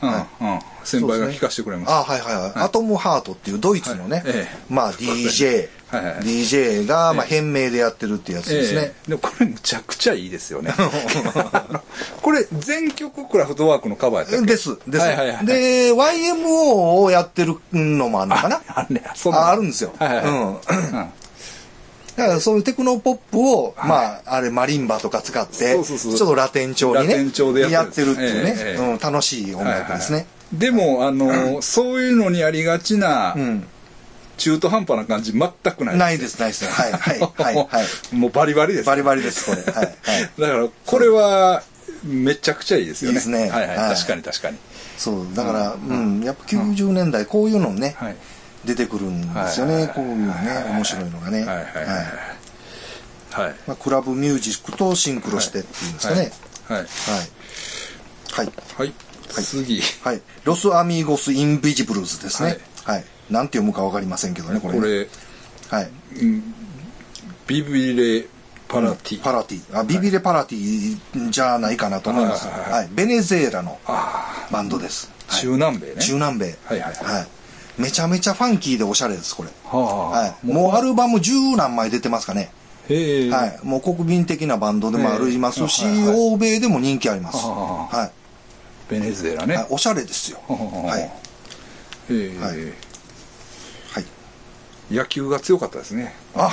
[0.02, 0.58] うん、はうん。
[0.84, 1.98] 先輩が聞かせてくれました。
[1.98, 2.52] あはいはいはい。
[2.56, 4.22] アトムハートっていうドイツのね、
[4.68, 8.80] まあ DJ、はいはいはい DJ が、まあええ変名でやってるってやつですね。
[8.80, 10.72] ええでもこれむちゃくちゃいいですよね。
[12.22, 14.46] これ全曲クラフトワークのカバーやったっけ？
[14.46, 15.06] です、です。
[15.06, 18.56] はいはいはいで、YMO をやってるのもあるのかな？
[18.68, 18.86] あ
[19.32, 19.92] ああるんですよ。
[19.98, 21.12] はいはいはいうん。
[22.16, 30.26] うんだからそういうテクノポップを、まあ、あれマリンバとか使って、そうそうそうちょっとラテン調にね、ラテン調でやってるっていうね、うん、楽しい音楽ですね。
[30.52, 33.66] でも、あの、 そういうのにありがちな、うん。
[34.36, 35.96] 中途半端な感じ全くない。
[35.96, 36.64] ないです、ないです。
[36.64, 38.14] はい、はい、はい、 はい。
[38.14, 38.86] もうバリバリです。
[38.86, 39.62] バリバリです、これ。
[39.72, 40.30] はい、はい。
[40.38, 41.62] だから、これは、
[42.02, 43.12] めちゃくちゃいいですよね。
[43.12, 43.76] いいですねはいはい。
[43.76, 44.58] はい確かに確かに。
[44.98, 48.16] そう、だから、うん、やっぱ90年代、こういうのね、はい。
[48.64, 51.44] 出てくるんですよね、はいこういうね、面白いのがね。
[51.44, 52.04] はいはいはいはい。
[53.34, 53.54] はい。
[53.66, 56.32] まあ、クラブミュージックとシンクロしてっていうんですかね。
[56.68, 56.78] はい。
[56.78, 56.86] はい。
[58.32, 58.52] はい。
[58.78, 58.92] はい。
[59.42, 59.80] 次。
[60.02, 60.22] はい。
[60.44, 62.58] Los Amigos Invisibles ですね。
[62.84, 63.04] はい。
[63.30, 64.80] なんて読むかわかりませんけどね、これね。
[64.80, 65.08] これ、
[65.78, 65.90] はい。
[67.46, 68.26] Viviré
[68.68, 69.78] Para Ti。Para Ti。
[69.78, 72.46] あ、 Viviré Para Ti じゃないかなと思います。
[72.46, 72.88] はいはいはい。
[72.92, 75.10] ベネズエラのあバンドです。
[75.28, 76.00] あ、はい中南米ね。
[76.00, 76.56] 中南米。
[76.66, 77.26] はいはいはい
[77.78, 79.48] めちゃめちゃファンキーでおしゃれです、これ。
[79.64, 79.78] は
[80.14, 80.18] あ。
[80.20, 80.46] はい。
[80.46, 82.50] もうアルバム十何枚出てますかね。
[82.88, 83.66] はい。
[83.66, 87.38] もう国民的なバンドでもありますし、ええはいはい欧米でも人気あります。
[87.38, 88.10] はあは
[88.88, 89.46] ベネズエラい。
[89.48, 89.56] ね。
[89.56, 90.38] はいおしゃれですよ。
[90.46, 91.00] はあはい。
[91.00, 94.04] はいはい。
[94.90, 96.14] 野球が強かったですね。
[96.34, 96.48] は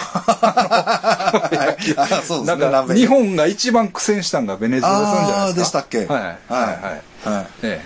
[1.77, 2.45] いあそうですね。
[2.45, 5.81] なんか南米日本が一番苦戦したんがベネズエラさんじゃないですか。
[5.81, 6.21] でしたっけはい。
[6.21, 6.39] はい。
[6.49, 6.69] は
[7.25, 7.29] い。
[7.29, 7.81] はえ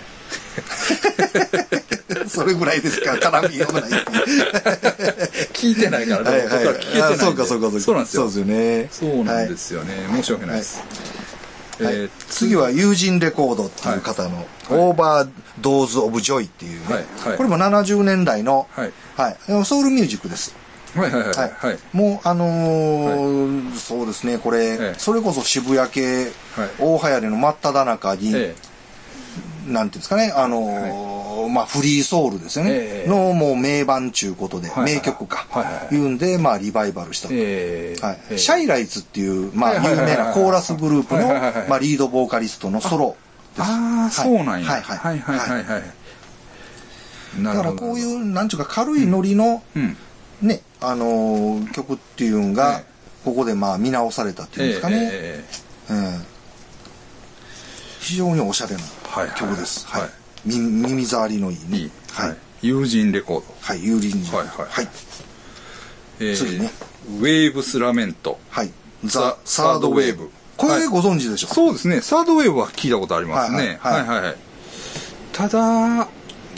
[1.82, 1.82] い。
[2.30, 3.16] それぐらいですか？
[3.16, 3.90] ら、絡みようがない。
[5.52, 6.48] 聞いてないから、はいはい。
[6.48, 7.80] 僕は聞けてないそうかそうかそうか。
[7.80, 8.22] そうなんですよ。
[8.22, 8.88] そうですよね。
[8.90, 9.94] そうなんですよね。
[10.12, 10.82] 申し訳ないです。
[11.80, 11.94] はい。
[11.94, 17.04] えー次はユージン・レコードっていう方の、 Overdose of Joy っていうね、はい。
[17.28, 17.36] はい。
[17.36, 18.92] これも70年代の、はい。
[19.16, 19.64] はい。
[19.64, 20.54] ソウルミュージックです。
[20.94, 21.52] はいはいはいはい。
[21.58, 21.78] はい。
[21.92, 24.94] もう、あのーそうですね、これ、ええ。
[24.98, 26.30] それこそ渋谷系、はい。
[26.78, 28.54] 大流行りの真っ只中に、え
[29.66, 33.10] なんていうんですかね、あのーまあ、フリーソウルですよね、ええ。
[33.10, 35.94] のもう名盤ちゅうことで、はいはい名曲か、はいはいはい。
[35.94, 37.34] いうんで、まあ、リバイバルしたと。
[37.34, 38.00] ええ。
[38.04, 38.18] はい。
[38.30, 38.38] ええ。
[38.38, 40.10] シャイライツっていう、まあ、はいはいはいはい。
[40.10, 43.16] 有名なコーラスグループのはいはいはいはい、まあ、リードボーカリストのソロ
[43.56, 43.68] です。
[43.68, 44.70] ああ、そうなんや。
[44.70, 44.98] はいはい。
[44.98, 45.82] はいはいはいはい。
[47.42, 47.62] なだ。
[47.62, 49.96] からこういう、なんちゅうか軽いノリの、うん。
[50.42, 54.98] ね、あのー曲っていうのがええ、ここでまあ見直されたっていうんですかね。
[55.10, 55.44] え
[55.90, 56.24] うん
[58.00, 58.80] 非常におしゃれな。
[58.82, 58.95] はいはいはい
[59.36, 59.86] 曲です。
[59.86, 60.10] はい
[60.44, 61.90] 耳障りのいいね。
[62.12, 62.28] はい。
[62.28, 62.36] はい。
[62.62, 63.54] 友人レコード。
[63.60, 64.22] はい、有利に。
[64.28, 64.88] はいはいはい。
[66.20, 66.70] えー次ね。
[67.18, 68.38] ウェーブスラメント。
[68.50, 68.70] はい。
[69.04, 70.30] ザザ・サードウェーブ。
[70.56, 72.00] これご存知でしょそうですね。
[72.00, 73.78] サードウェーブは聞いたことありますね。
[73.82, 74.36] はははいいはいはい。
[75.32, 76.08] ただ、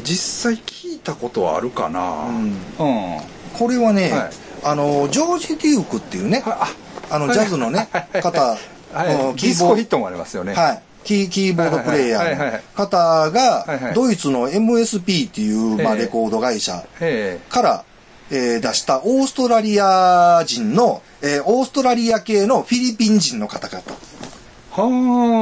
[0.04, 2.00] 実際聞いたことはあるかな。
[2.28, 3.20] うんうん。
[3.54, 4.30] これはね、はい
[4.64, 6.68] あの、ジョージ・デュークっていうね、あ
[7.10, 7.88] あの、ジャズのね、
[8.22, 8.56] 方、は
[8.94, 9.34] うんい。
[9.36, 10.54] ディスコヒットもありますよね。
[10.54, 10.82] はい。
[11.04, 17.84] キーキーボードプレイヤーの方はいがは、いドイツの MSP っていう、まあ、ええレコード会社えから、
[18.30, 23.82] えー出したオーストラリア人の、えーオーストラリア系のフィリピン人の方々。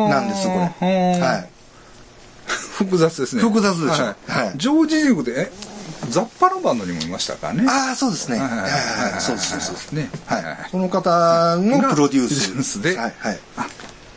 [0.09, 0.59] なんです、これ。
[0.61, 1.27] は。
[1.27, 1.45] はいい。
[2.77, 3.43] 複雑ですね。
[3.43, 5.51] 複雑でしょはいはいジョージ・デュークで、
[6.23, 7.65] ッパのバンドにもいましたかね。
[7.69, 8.39] ああ、そうですね。
[8.39, 9.21] ははい。
[9.21, 9.93] そうです、そうです。
[9.93, 10.11] ね。
[10.27, 10.59] ははい。
[10.71, 12.63] その方のプロデュース。
[12.63, 13.39] スではい、はい。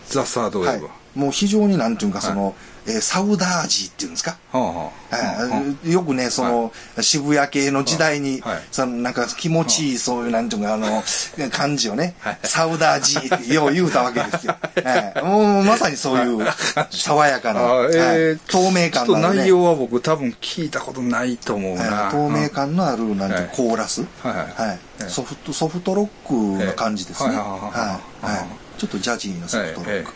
[0.10, 0.90] ザ・サードウェーブ。
[1.16, 2.70] はいもう非常になんていうかその、えー
[3.02, 8.62] サウダージっていうんですか、はあよくね、その、渋谷系の時代に、はい。
[8.72, 11.04] そのなんか気持ちいい、そういう、なんていうか、あの、
[11.52, 12.40] 感じをね、はい。
[12.44, 14.56] サウダージーってよう言うたわけですよ。
[14.84, 15.24] はい。
[15.24, 16.48] もうまさにそういう、
[16.90, 18.40] 爽やかな、あえーはい。
[18.48, 19.42] 透明感のある、ね。
[19.42, 21.84] 内、容は僕多分聞いたことないと思うな。
[21.84, 27.36] はい透明感のある、なんてコーラス、はいソフト、ソフトロックな感じですね。
[27.36, 28.26] はい。
[28.26, 28.80] はい。
[28.80, 30.14] ちょっとジャジーなソフトロック。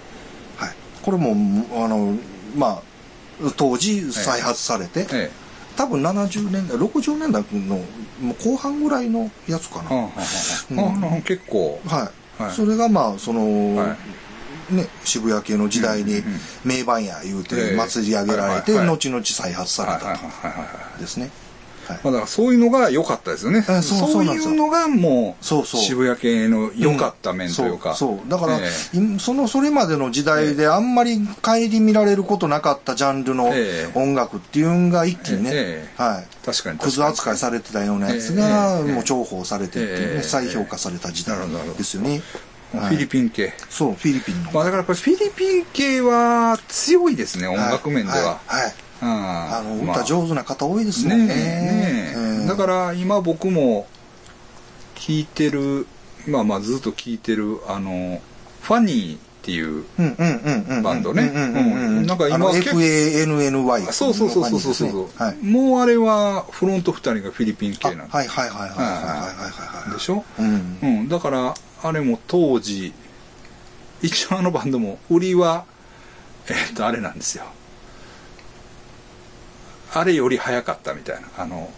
[1.03, 1.35] これも、
[1.83, 2.15] あの、
[2.55, 2.81] まあ、
[3.55, 5.31] 当時再発されて、え
[5.75, 7.79] 多分70年代60年代の
[8.43, 10.11] 後半ぐらいのやつかな、はあは
[10.71, 11.21] あはあ。
[11.21, 11.81] 結構。
[11.85, 12.51] はい、はい。
[12.53, 13.97] それがまあその、は
[14.69, 16.39] ね、渋谷系の時代にうんうんうん。
[16.63, 20.99] 名盤や言うえてえ祭り上げられて、後々再発されたと。
[20.99, 21.31] ですね、
[21.87, 23.65] はいまあだからそういうのが良かったですよね。
[23.67, 27.95] えそういうのがもう、そうそう渋谷系の良かった面というか。
[27.95, 36.79] そうそうだから、えいそのそれまでの時代であんまり顧みられることなかったジャンルのええ音楽っていうのが一気にね、ええはい確かに。
[36.79, 41.37] クズ扱いされてたようなやつが、ええもう重宝されてっていうね、ええ再評価された時代
[41.77, 42.21] ですよね。
[42.71, 43.53] フはいィリピン系。
[43.69, 44.51] そう、フィリピンの。
[44.51, 48.39] まあだからやっぱりフィリピン系は強いですね、音楽面では。
[48.47, 48.63] はい。
[48.63, 51.17] はいあの歌、あ、上手な方多いですね。
[51.17, 53.87] ね、うん、だから今僕も
[54.95, 55.87] 聴いてる
[56.27, 58.21] 今まあずっと聴いてるあの
[58.61, 59.83] ファニーっていう
[60.81, 61.29] バンドね。
[62.05, 64.73] なんか今 FANNY そうそうそうそうそう。
[64.73, 72.93] そう、もうあれはフロント二人がフィリピン系なはいはいはいはいはいはいはいでしょ、ううん、だからあれも当時
[74.01, 75.65] 一応あのバンドも売りは
[76.47, 77.43] えっとあれなんですよ。
[79.93, 81.69] あれより早かったみたいなあの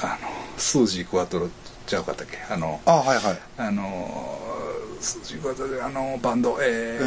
[0.00, 1.48] あのスージークワトロ
[1.86, 2.38] ちゃうかったっけ？
[2.52, 3.38] あのあ、はいはい。
[3.58, 4.38] あの
[5.00, 7.06] スージークワトロあのバンドえーえ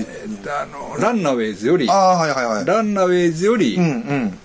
[0.00, 2.64] ーえーあのランナウェイズよりあはいはいはい。
[2.66, 4.38] ランナウェイズよりうんうん。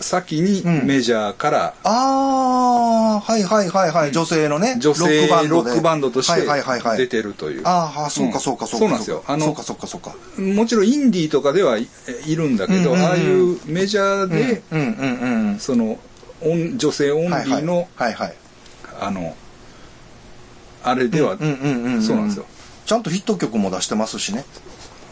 [0.00, 4.12] 先にうんメジャーからああ、はいはいはいはい。
[4.12, 4.76] 女性のね。
[4.78, 8.86] 女性ロックバンドとしはいはいはいはいて出てるというああ、そうかそうかそうか。
[8.86, 10.14] そうなんですよあのそうかそうかそうか。
[10.40, 11.88] もちろんインディーとかではい
[12.26, 15.58] いるんだけど、うんうんうんああいうメジャーで、うんうんうんうん。
[15.58, 15.98] その
[16.76, 18.34] 女性オンリーの、はいはい。
[19.00, 19.34] あの
[20.84, 22.02] あれでは、うんうんうんうん。
[22.02, 22.46] そうなんですよ。
[22.86, 24.44] ちゃんとヒット曲も出してますしね。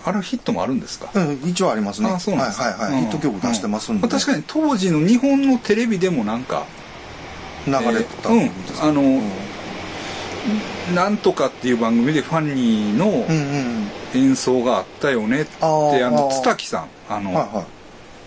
[0.06, 2.08] あれヒットもあるんですか、うん、一応ありますね。
[2.08, 3.00] あそうなんですか、はいはいはい。
[3.02, 4.06] ヒット曲出してますんで。
[4.06, 6.64] う確かに当時の日本のテレビでもなんか
[7.66, 9.22] 流れてたうんんですあの、うん
[10.94, 13.90] なんとかっていう番組でファニーのうんうん。
[14.14, 17.64] 演奏があったよねって、あーあのあー津滝さんあの、はいはい。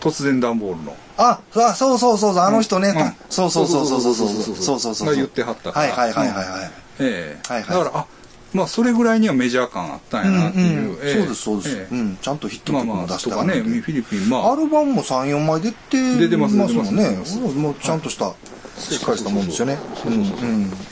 [0.02, 2.90] 突然段ボールのあ、あそうそうそうそう、あの人ね。
[2.90, 5.08] うんそうそうそうそうそうそうそうそうそうそうそうそう。
[5.08, 6.72] が言ってはったからはいはいはいはいはい。
[7.00, 8.06] ええはいはいだからあ
[8.54, 11.14] まあそれぐらいにはメジャー感あったんやなっていう、ええ。
[11.14, 11.96] そうですそうです、ええ。
[11.96, 12.18] うん。
[12.18, 14.54] ちゃんとヒットまあ曲も出してはるんでねフィリピンまあ。
[14.54, 16.74] アルバムも34枚出て出てますもんね。
[16.74, 17.58] 出てます出てます。
[17.58, 18.34] もうちゃんとした、
[18.78, 19.78] しっかりしたもんですよね。
[20.06, 20.24] うんうん。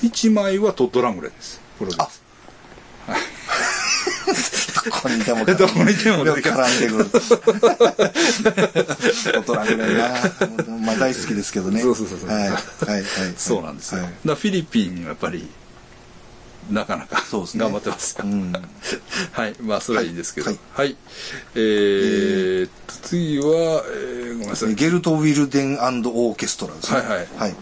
[0.04, 1.60] 1枚はトッドラングレーです。
[1.80, 2.24] プロデュース。
[4.86, 7.10] どこにでもどこにでも絡んでくる
[9.34, 10.10] 大人ぐらいな。
[10.86, 11.82] まあ大好きですけどね。
[11.82, 12.30] そうそうそうそう。
[12.30, 13.04] はいはいはい。
[13.36, 14.14] そうなんですよ、はい。
[14.26, 15.48] だフィリピンはやっぱり
[16.70, 17.22] なかなかね。
[17.56, 18.52] 頑張ってますよ、うん。
[19.32, 19.56] はい。
[19.62, 20.52] まあそれはいいですけど。
[20.52, 20.92] は、はい。
[20.92, 20.98] い
[21.56, 24.76] えーっと次は、えーごめんなさい。
[24.76, 27.00] ゲルト・ウィルデンオーケストラですね。
[27.00, 27.18] はいはい。
[27.38, 27.56] はい。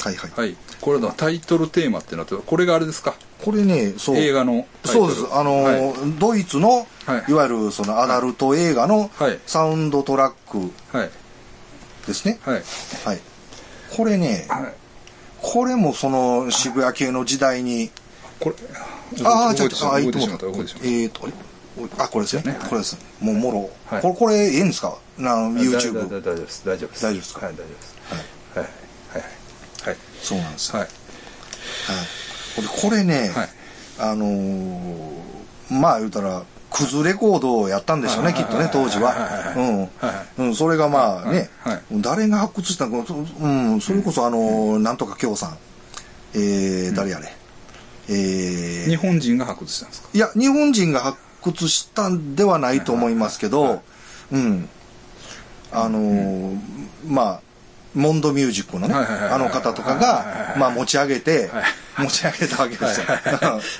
[0.00, 0.30] はいはい。
[0.36, 0.56] はい。
[0.80, 3.14] これのタイトルテーマってなってこれがあれですか？
[3.44, 4.16] これねそう。
[4.16, 5.14] 映画のタイトル。
[5.14, 5.34] そうです。
[5.34, 6.12] あのーはい。
[6.18, 7.30] ドイツの、はい。
[7.30, 9.38] い、わゆるそのアダルト映画のはい。
[9.46, 11.10] サウンドトラックはい。
[12.06, 12.38] ですね。
[12.44, 12.62] はい。
[13.04, 13.20] はい。
[13.96, 14.74] これねはい。
[15.42, 17.90] これもその渋谷系の時代に
[18.40, 18.56] これ
[19.24, 21.28] ああちょっ動いてしまとあいいてしまったえーと
[21.98, 22.42] あこれですね。
[22.52, 22.96] ねこれです。
[23.20, 23.70] もうもろ。
[23.86, 24.02] はい。
[24.02, 24.96] これこれええんですか？
[25.18, 26.62] な YouTube だ大丈夫です。
[26.66, 27.02] 大丈夫です。
[27.02, 27.46] 大丈夫ですか？
[27.46, 27.96] はい大丈夫です。
[28.54, 28.64] はい。
[28.64, 28.70] はい。
[29.12, 29.90] はい。
[29.90, 29.96] はい。
[30.22, 30.78] そうなんですよ。
[30.78, 30.88] はい。
[30.88, 32.80] はい。
[32.82, 33.48] これねはい。
[33.98, 35.16] あのー
[35.68, 39.14] まあ言うたらクズレコードをやったんでしょうねはいきっとね当時は。
[40.38, 40.46] うん。
[40.46, 41.50] うんそれがまあね。
[41.92, 45.58] 誰が発掘したのかうんそれこそあのーなんとか京さん。
[46.34, 47.35] えー誰やれ
[48.08, 48.88] えー。
[48.88, 50.08] 日本人が発掘したんですか？
[50.12, 53.82] いや、日本人が発掘したんではないと思いますけど、
[54.32, 54.68] うん。
[55.72, 56.58] あのー
[57.06, 57.40] まあ、
[57.94, 61.64] モンドミュージックのね、はいはいはいあの方とかはいはいはいが、まあ持ち上げてはい、
[62.02, 63.06] 持ち上げたわけですよ。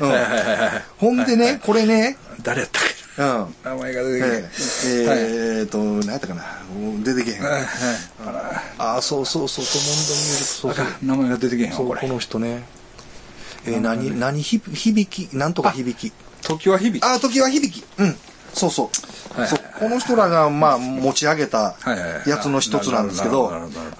[0.01, 0.11] うん。
[0.11, 0.83] はいはいはいはい。
[0.99, 2.83] ほんでね、これね、誰やったっ
[3.17, 3.23] け？
[3.23, 3.55] うん。
[3.65, 5.19] 名前が出てえけーはい。
[5.19, 6.45] えーと、何やったかな？
[7.03, 7.43] 出てけへん。
[7.43, 7.65] はいはい
[8.79, 10.87] ああ、そうそうそう、そうモンドミュージック、そうそう。
[11.03, 12.01] 名前が出てけへんこれ。
[12.01, 12.65] この人ね。
[13.67, 16.13] えー、何、何ひ、響き、なんとか響き。
[16.43, 17.05] 時は響き。
[17.05, 17.85] あ、時は響き。
[17.99, 18.17] うん。
[18.57, 18.91] そうそ
[19.37, 21.77] う,、はいそうこの人らがまあ持ち上げた
[22.27, 23.53] やつの一つなんですけど。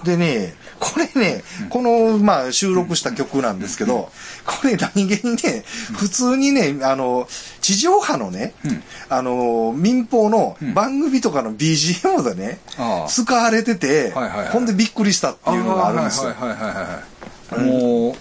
[0.03, 4.09] でねこれね、このまあ収録した曲なんですけど、
[4.45, 5.63] これ何気にね
[5.97, 7.27] 普通にねあの
[7.61, 8.83] 地上波のね、うん。
[9.09, 12.59] あの民放の番組とかの BGM でね、
[13.07, 14.11] 使われてて、
[14.51, 16.31] ほんでびっくりしたっていうのがあるんですよ。
[16.31, 17.65] はいはいはいはいはい。
[17.65, 18.15] もう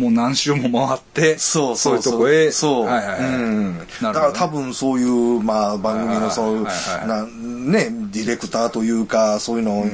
[0.00, 2.50] もう何周も回ってそうそういうとこへ。
[2.50, 2.86] そう。
[2.86, 3.34] はいはいはい。
[3.34, 3.78] うん。
[4.00, 6.64] だから多分そういう、まあ番組のそういう、
[7.06, 9.84] なね、ディレクターというか、そういうのを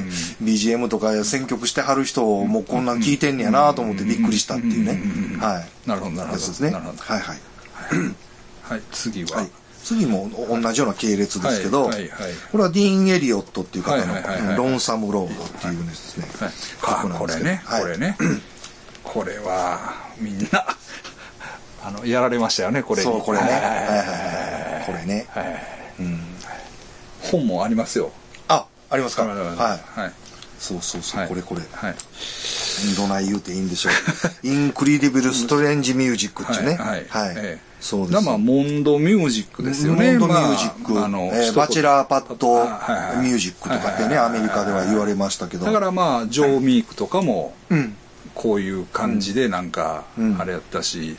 [0.40, 5.02] BGM とか選曲してはる人をもうこんなん聞いてんねやなと思ってびっくりしたっていうね。
[5.40, 5.88] はい。
[5.88, 6.38] なるほどなるほど。
[6.38, 6.70] ですね。
[6.70, 6.98] なるほど。
[6.98, 7.38] はいはい。
[8.62, 8.82] はい。
[8.92, 9.38] 次は。
[9.38, 9.50] はい。
[9.82, 12.10] 次も同じような系列ですけど、はいはいはい。
[12.50, 16.26] これはディーン・エリオットっていう方のロンサム・ロードっていうですね。
[16.40, 17.18] はい。
[17.18, 17.62] これね。
[17.64, 17.82] はい。
[17.82, 18.16] これね
[19.16, 20.66] これはみんな
[21.84, 23.44] あのやられましたよねこれにそう、これね。
[23.44, 24.84] はいはいはい。
[24.86, 25.26] これね。
[25.30, 25.62] はい
[26.00, 26.20] うん。
[27.22, 28.10] 本もありますよ
[28.48, 29.22] あ、ありますか？
[29.24, 30.12] はい
[30.58, 31.62] そうそうそう、はいこれこれ。
[31.72, 31.94] はい
[32.94, 33.92] どない言うていいんでしょう。
[34.46, 36.74] インクリディブル・ストレンジ・ミュージックっていうね。
[36.76, 38.12] はいはいええそうです。
[38.12, 42.64] だまあモンドミュージックですよねモンドミュージック、まああのえーバチェラーパッド
[43.22, 45.64] ミュージックとかってね、はいアメリカでは言われましたけど。
[45.66, 47.96] だからまあジョー・ミークとかもうん。
[48.36, 50.40] こういう感じでなんかうん。
[50.40, 51.16] あれやったし、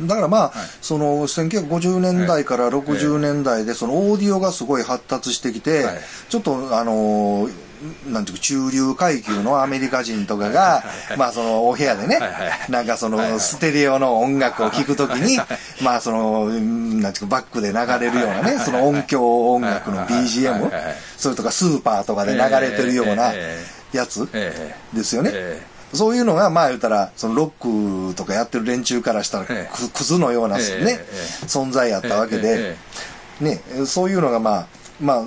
[0.00, 0.52] だからまあ、はい。
[0.80, 5.98] その1950年代から60年代でそのオーディオがすごい発達してきて、はい。
[6.28, 7.66] ちょっとあのー
[8.10, 10.82] なんていうか中流階級のアメリカ人とかが、
[11.18, 15.36] まあそのお部屋でねはいはい、なんかそのステレオの音楽を聴くときに、
[15.82, 20.72] まあその、うんなんていうかバックで流れるようなね、その音響音楽の BGM はい、
[21.18, 23.58] それとかスーパーとかで流れてるようなえ
[23.92, 25.32] やつえですよね。
[25.96, 30.62] えそういうのが、まあ言ったら、そのロックとかやってる連中からしたら、クズのようなね、
[31.46, 32.76] 存在やったわけで、
[33.40, 34.66] ね、そういうのがまあ、
[35.00, 35.24] まあ、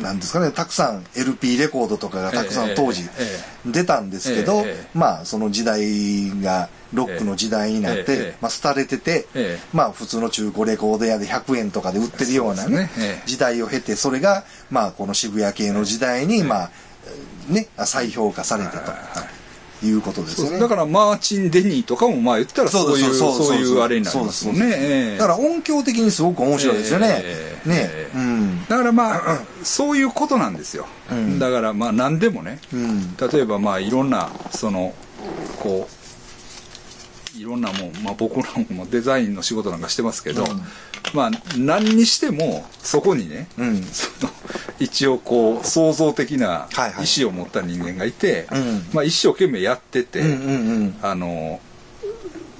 [0.00, 3.02] なんですかね、たくさん LP レコードとかがたくさん当時
[3.66, 12.88] 出たんですけどまあその時代がロックの時代になってえ、まあ廃れててええ、まあ普通の中古レコード屋で100円とかで売ってるようなね
[13.26, 16.70] 時代を経て、それがまあこの渋谷系の時代に、まあ、
[17.48, 18.92] ね、再評価されてと
[19.86, 20.58] いうことですよね。
[20.58, 24.66] だからマーチン・デニーとかもまあ言ったらそういうそういうあれになりますもんね。
[24.66, 25.18] ええ。
[25.18, 27.20] だから音響的にすごく面白いですよね。
[27.24, 27.68] ええ。
[27.68, 27.90] ね。
[28.68, 31.38] だからまあそういうことなんですよ、うん。
[31.38, 33.16] だからまあ何でもね、うん。
[33.16, 34.94] 例えばまあいろんなその
[35.58, 35.88] こ
[37.34, 40.62] ういろんなもん、まあ、僕らもデザインの仕事なんかしてますけど、うん
[41.12, 43.82] まあ何にしてもそこにね、うん。
[43.82, 44.32] その
[44.78, 47.04] 一応こう創造的なはいはい。
[47.04, 48.86] 意思を持った人間がいて、うん。
[48.92, 50.94] まあ、一生懸命やってて、うんうんうん。
[51.02, 51.60] あの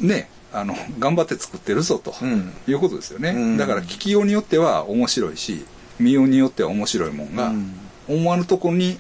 [0.01, 2.53] ねあの頑張って作ってるぞと、うん。
[2.69, 3.57] いうことですよね、うん。
[3.57, 5.65] だから聞きようによっては面白いし
[5.99, 7.75] 見ようによっては面白いもんが、うん。
[8.09, 8.99] 思わぬとこに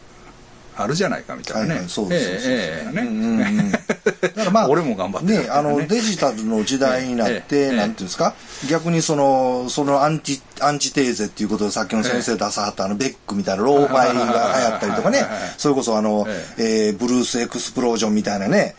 [0.76, 2.48] あるじゃないかみたいなね、そうです。
[2.92, 3.72] ね、うんうんうん。
[3.72, 8.34] だからまあ、 俺も頑張ってるね、あの、デジタルの時代になって、なんていうんですか、
[8.68, 15.26] 逆にその、そのアンチ、アンチテーゼっていうことでさっきの先生出さはったあの、ベックみたいなローファイが流行ったりとかね。
[15.58, 16.26] それこそあの、
[16.58, 16.92] ええ。
[16.92, 18.74] ーブルースエクスプロージョンみたいなね、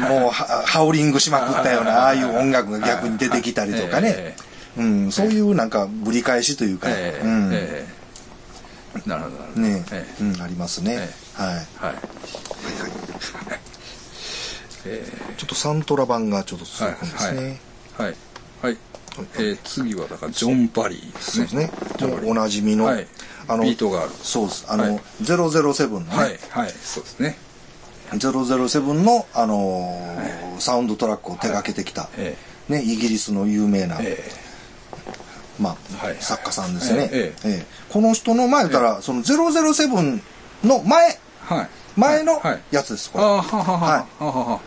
[0.00, 4.14] もうはハウリングしまくったような、ああいう音楽が逆に出てきたりとかね。
[4.16, 4.34] え、
[4.78, 8.01] うん、そういうなんかぶり返しというか、ええうん、ええ
[9.06, 10.06] なるほどね、え。
[10.20, 10.96] えうん、ありますね。
[10.98, 11.54] えはい。
[11.54, 11.56] はい。
[11.56, 13.60] はいはい。
[14.84, 15.06] え
[15.38, 17.60] ちょっとサントラ版がちょっと続くんですね。
[17.98, 18.14] えはい。
[18.62, 18.76] はい、
[19.34, 21.46] えー次はだからジョン・バリーですね。
[21.46, 21.56] そ
[22.06, 22.30] うですね。
[22.30, 23.06] おなじみの、はい。
[23.48, 24.66] あの、ビートがあるそうです。
[24.68, 25.00] あの、はい。
[25.22, 26.38] 007のね、はい。
[26.50, 26.70] はい。
[26.70, 27.36] そうですね。
[28.12, 32.36] 007の、あのーサウンドトラックを手掛けてきた、え
[32.68, 34.22] ね、イギリスの有名な、え
[35.60, 37.10] まあ、はい作家さんですよね。
[37.12, 37.66] ええええ。
[37.90, 40.20] この人の前言ったら、その007
[40.64, 41.18] の前、え
[41.54, 41.68] はい。
[41.96, 42.60] 前のはい。
[42.70, 43.24] やつです、これ。
[43.24, 44.60] は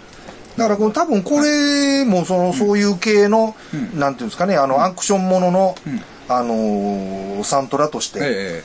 [0.56, 0.60] い。
[0.60, 4.00] だからこの多分これもその、そういう系の、うん。
[4.00, 6.02] なんていうんですかね、あの、アクションものの、うん。
[6.28, 8.64] あのーサントラとして、え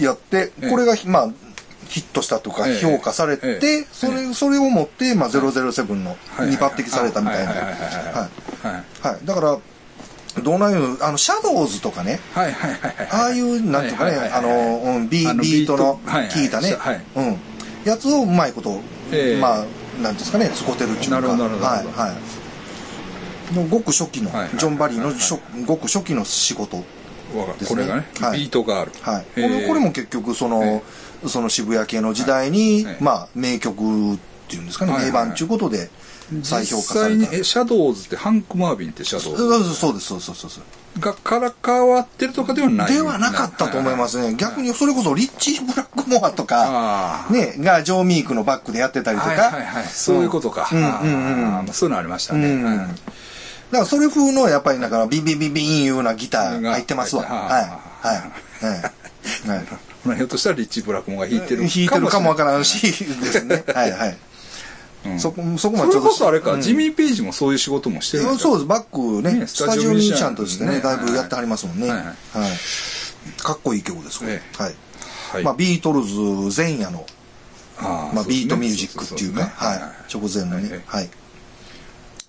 [0.00, 0.70] やって、ええ。
[0.70, 1.28] これが、まあ、
[1.88, 2.80] ヒットしたとかええ。
[2.80, 3.58] 評価されええ。
[3.58, 7.52] て、それ、それをもって、まあ、007のえに抜擢されたみたいな。
[7.52, 9.26] はい。
[9.26, 9.58] だから、
[10.42, 13.08] どうなんいう、あの、シャドウズとかね、はいはいはいはい。
[13.10, 16.28] ああいう、なんていうかね、はいはいはいあの、うん、ビートのビートはいはい。
[16.32, 16.76] 効いたね。
[16.78, 17.36] はい、うん、
[17.84, 19.64] やつをうまいことええ、まあ、
[20.02, 21.16] なんですかね、使ってるっていうか。
[21.16, 22.14] なるほどなるほどはい、は
[23.52, 23.54] い。
[23.54, 26.76] のごく初期のはいはい、ジョン・バリーのはいごく初期の仕事。
[26.78, 26.84] で
[27.34, 27.68] すね。
[27.68, 28.38] これがねはい。
[28.38, 28.92] ビートがある。
[29.00, 29.42] はい、こえ。
[29.42, 30.82] えれこれも結局その、え
[31.28, 32.96] その渋谷系の時代に、はい。
[33.00, 34.18] まあ名曲っ
[34.48, 35.90] ていうんですかね、はいはい名盤ということで
[36.42, 37.14] 再評価された。
[37.14, 44.34] 実際にえシャドウズってハンク・マービンってシャドウそうそうですそうですそうそうそうがから変わってるとかではないではなかったと思いますね。
[44.34, 49.84] 逆にそれこそリッチー・ブラックモアとかねがジョー・ミークのバックでやってたりとか、はいはいはい。
[49.84, 51.60] そういうことか、うん。
[51.60, 52.64] うんそういうのありましたね、うん。
[52.64, 52.88] はい
[53.68, 57.22] だからそれ風のやっぱりだからビンビンビンビンいうようなギター入ってますわ。
[57.22, 57.62] がはい。
[57.62, 58.66] はい。
[58.66, 59.50] はい。
[59.50, 59.66] はい。
[60.04, 63.62] まあひょっとしたらリッチー・ブラックモンが弾いてる弾いてるかもわからんしし、ですね。
[63.74, 64.16] はいはい。
[65.04, 65.20] うん。
[65.20, 66.10] そこ、そこまでちょっと。
[66.10, 66.60] それこそあれか、うん。
[66.60, 70.80] ジミー・ペイジもそういう仕事もしてるんですよそうです、バックね、ねスタジオミュージシャンとしてね、ね。
[70.80, 71.88] だいぶやってはりますもんね。
[71.88, 72.04] ははい。
[72.04, 73.42] い。
[73.42, 74.32] かっこいい曲です、これ。
[74.32, 74.74] えはい。
[75.32, 75.42] はい。
[75.44, 77.06] まあ、ビートルズ前夜の、
[77.80, 79.80] まあ、ビートミュージックっていうか、はい。
[80.08, 80.18] そ。
[80.18, 80.68] 直前のね。
[80.72, 81.10] ええ、はい。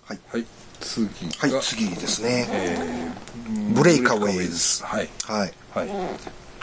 [0.04, 0.18] はい。
[0.32, 0.46] はい。
[0.80, 1.56] 次が。
[1.56, 2.48] はい、次ですね。
[2.50, 3.30] えー
[3.72, 4.84] ブレイカウェイズ。
[4.84, 5.08] はい。
[5.24, 5.52] はい。
[5.72, 5.88] はい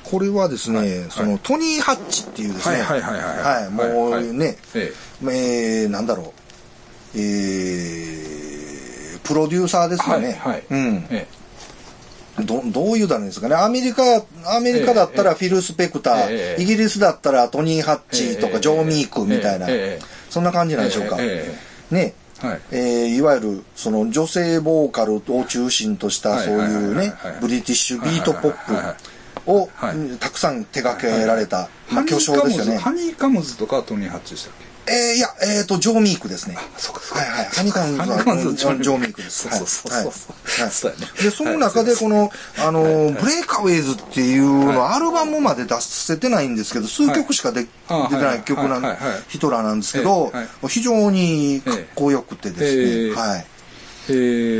[0.09, 0.89] これはですね、はい。
[1.09, 3.63] そのトニー・ハッチっていうですね、はいはいはいはい。
[3.63, 4.93] はいもうね、え
[5.23, 5.25] え。
[5.85, 6.33] ー、なんだろ
[7.15, 10.39] う、えー、プロデューサーですよね。
[10.39, 10.63] はいはい。
[10.69, 11.05] うん。
[11.09, 11.27] え
[12.39, 13.55] どどういうだろうですかね。
[13.55, 14.03] アメリカ、
[14.45, 21.17] アメリカだったらフィル・スペクター、ええイギリスだったらトニー・ハッチとええかジョー・ミークみたいな、ええそんな感じなんでしょうか。
[21.19, 21.51] え
[21.89, 22.13] ね。
[22.43, 22.61] えはい。
[22.71, 27.07] えーいわゆるその女性ボーカルを中心としたはいそういうはいはい。
[27.07, 29.16] ねはいはいブリティッシュビートポはいはいはいップ
[29.47, 29.95] をはい。
[29.95, 32.77] うんたくさん手掛けられた、まあ、ハニ巨匠ですよね。
[32.77, 34.67] ハニーカムズとかはトニー・ハッチでしたっけ？
[34.89, 35.27] えー、いや、
[35.59, 36.57] えっ、と、ジョー・ミークですね。
[36.77, 37.25] そうかそうか。
[37.25, 37.45] はいはい。
[37.47, 39.49] ハニカムズはジョーミークです。
[39.49, 40.71] そうそうそうそうはいはい。
[40.71, 41.07] そうやね。
[41.21, 42.31] で、その中でこの、
[42.65, 48.95] あの、ブレイカウェイズっていうの、アルバムまで出せてないんですけど、数曲しか出てない曲なんはい。
[48.95, 49.09] はい。
[49.11, 49.23] はい。
[49.27, 50.31] ヒトラーなんですけど
[50.69, 53.09] 非常にかっこよくてですええ。
[53.09, 53.13] ね。
[53.13, 53.39] はい。
[53.39, 53.43] へ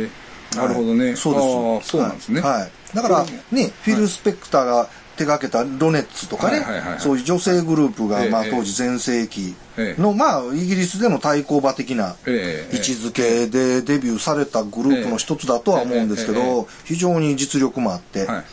[0.04, 0.10] え。
[0.58, 1.46] なるほどね、そうです。
[1.46, 2.72] ああそうなんですね、はい。
[2.94, 6.64] はいだからね、フィル・スペクターが手掛けたロネッツとかね
[7.00, 10.02] そういう女性グループが、ええまあ当時全盛期ええ。
[10.02, 18.44] の、まあイギリスでの対抗馬的なええ位置づけでデビューされたグループの一つだとは思うんですけど、非常に実力もあって、は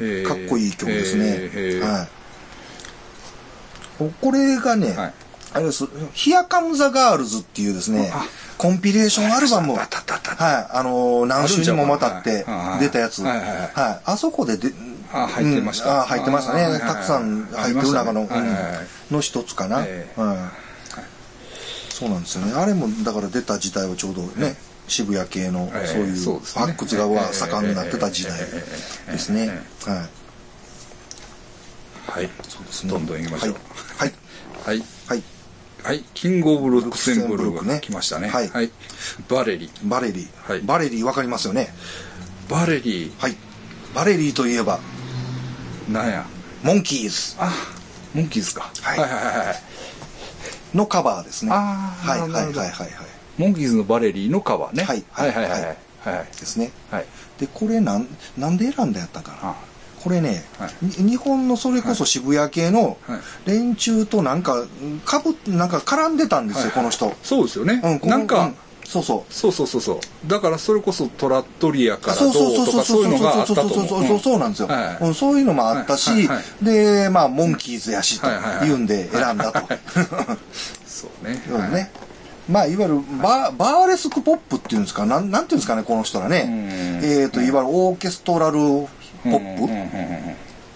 [0.00, 0.22] い。
[0.24, 1.24] かっこいい曲ですね。
[1.54, 1.80] え。
[1.80, 1.80] え。
[1.80, 2.08] はい。
[4.20, 5.12] これがね、はい
[5.54, 8.26] あれです、ヒアカムザガールズっていうですねあ、
[8.58, 13.58] コンピレーションアルバムを、はい、あのー何週にもまたってはい出たやつ、はいはいはい。
[13.58, 14.72] はい、あそこでで、
[15.12, 15.90] あ入ってました。
[15.90, 16.80] うんあ入ってましたね。
[16.80, 18.28] たくさん入ってる中の、
[19.12, 20.20] の一つかな、ええ。
[20.20, 20.50] うん。
[21.90, 22.52] そうなんですよね。
[22.54, 24.56] あれも、だから出た時代はちょうどね、
[24.88, 28.36] 渋谷系のええそういう発掘が盛んになってた時代
[29.06, 29.62] ですね。
[29.86, 30.00] えはい。
[32.06, 32.30] はい。
[32.48, 32.90] そうですね。
[32.90, 33.54] どんどん行きましょう。
[33.98, 34.14] はい。
[34.64, 34.93] はい
[35.84, 35.96] はい。
[35.96, 37.80] はい、キングオブルクセンブルクセンブルクね。
[37.80, 38.50] 来ましたねはい。
[39.28, 39.70] バレリ。
[39.84, 40.22] バレリ。
[40.22, 40.52] ー。
[40.52, 40.60] はい。
[40.62, 41.68] バレリーわかりますよね。
[42.48, 43.12] バレリ。
[43.18, 43.36] はい。
[43.94, 44.80] バレリーといえば、
[45.88, 46.24] なんや。
[46.62, 47.36] モンキーズ。
[47.38, 47.52] あ
[48.14, 48.70] モンキーズか。
[48.80, 48.98] はい。
[48.98, 49.56] はいはいはいはい。
[50.74, 51.52] のカバーですね。
[51.52, 52.90] はいはいはいはいはい。
[53.36, 54.84] モンキーズのバレリーのカバーね。
[54.84, 55.42] はいはいはい。
[55.42, 55.50] はい。
[55.50, 55.76] はい。
[56.04, 56.70] ははいですね。
[56.90, 57.06] はい。
[57.38, 58.08] で、これなん、
[58.38, 59.54] なんで選んだやったかな。
[60.04, 61.02] あこれね、はい。
[61.02, 63.20] に日本のそれこそ渋谷系のはい。
[63.46, 64.64] 連中となんか、
[65.04, 66.72] かぶなんか絡んでたんですよ、はい。
[66.72, 67.12] この人。
[67.22, 67.80] そうですよね。
[68.02, 69.32] うん、なんかうんそうそう。
[69.32, 70.28] そうそうそうそう。
[70.28, 74.38] だからそれこそトラットリアからどそうそうそううとかそうそうそういうのがあったとそうそうそうそうそう。
[74.38, 75.04] なんですよ、はい。
[75.04, 76.26] うんそういうのもあったし、はい。
[76.26, 76.36] はい。
[76.36, 78.68] はでまあモンキーズやしとはいはいはい。
[78.68, 79.60] いうんで選んだと、
[80.86, 81.42] そうね。
[81.48, 81.90] そうね。
[82.48, 87.00] まあいわゆるバーバーレスクポップっていうんですかなんなんていうんですかねこの人らね。
[87.02, 87.08] うん。
[87.22, 88.58] えっ、といわゆるオーケストラル
[89.24, 89.64] ポップ？
[89.64, 89.66] っ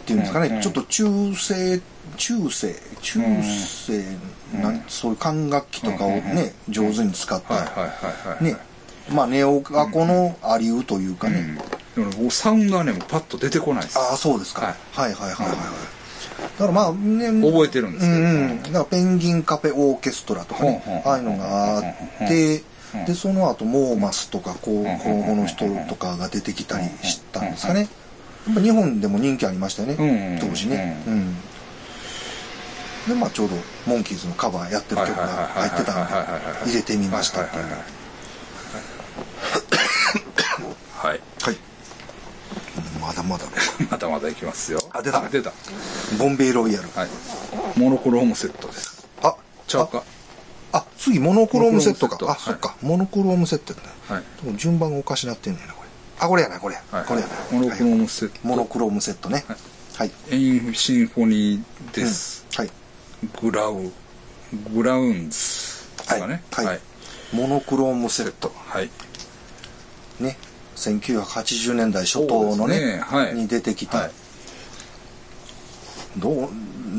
[0.06, 1.80] ていうんですかね、ちょっと中世
[2.16, 4.04] 中世中世、
[4.60, 7.54] なんそういう管楽器とかをね、上手に使った、
[8.42, 8.56] ね
[9.10, 11.58] まあネオアコのアリウというかね、
[11.96, 21.84] うんでもサウンドはねパッと出てこないですああそうですか、はい、はいはいはいだからまあね覚えてるんですけどうんだからペンギンカフェオーケストラとかねああいうのがあっ
[22.28, 22.62] て
[23.04, 24.90] でその後モーマスとかこうこ
[25.34, 27.88] の人とかが出てきたりしたんですかね
[28.48, 30.38] やっぱ日本でも人気ありましたよね。
[30.40, 31.02] 当時ね。
[31.06, 31.36] うん。
[33.08, 36.06] でまあちょうどモンキーズのカバーやってる曲が入ってたん
[36.66, 37.64] で入れてみましたっていう。
[40.94, 41.56] はいはい
[43.00, 43.44] まだまだ。
[43.90, 44.80] まだまだいきますよ。
[44.92, 45.26] あ出た。
[45.28, 45.52] 出た。
[46.18, 46.88] ボンベイロイヤル。
[46.94, 47.08] はい。
[47.76, 49.06] モノクロームセットです。
[49.22, 49.34] あ
[49.66, 50.02] ちゃうか？
[50.72, 52.18] あ、次モノクロームセットか。
[52.20, 52.52] あ、モノクロームセット。
[52.52, 52.74] そっか。
[52.82, 53.84] モノクロームセットやね。
[54.46, 54.56] はい。
[54.58, 55.74] 順番がおかしなってんねんな。
[56.20, 56.76] あ、これやな、これ。
[56.90, 57.34] はいこれやな。
[57.58, 59.44] モノクロームセットはいモノクロームセットね。
[59.94, 60.10] はい。
[60.30, 62.70] エインシンフォニーです、はい。
[63.40, 63.90] グラウ
[64.72, 66.80] グラウンズですかねはいはい
[67.32, 68.52] モノクロームセット。
[68.54, 68.90] はい
[70.20, 70.36] ね。
[70.76, 73.98] 1980年代初頭のねねはいに出てきた。
[73.98, 74.10] はい
[76.16, 76.48] どう、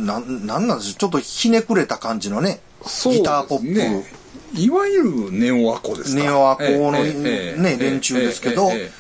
[0.06, 0.96] なん、なんなんでしょう。
[0.96, 3.66] ちょっとひねくれた感じのね、そうギターポップ。
[3.66, 4.06] ね
[4.54, 6.24] いわゆるネオアコですか？
[6.24, 8.92] ネオアコのねええ連中ですけどえええ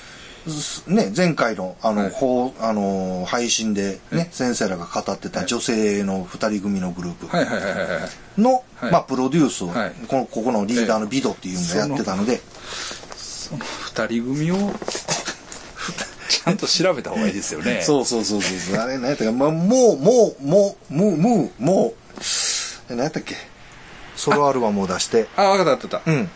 [0.88, 2.10] ね、前回の、あの、はい。
[2.12, 7.28] ほうあの、配信でね、先生らが語ってた女性の二人組のグループ
[8.42, 8.92] の、はい。
[8.92, 9.92] まあ、プロデュースを、はい。
[10.08, 12.42] この、ここのリーダーのビドっていうのがやってたので、
[13.16, 14.74] その二人組を
[16.30, 17.82] ちゃんと調べた方がいいですよね。
[17.86, 18.76] そうそうそうそう。
[18.78, 21.94] あれ、何やっまあ、もう、もう、もう、もう、もう、もう、
[22.90, 23.36] え何やったっけ？
[24.16, 26.12] ソロアルバムを出して、あ分かった分かった。
[26.12, 26.30] うん、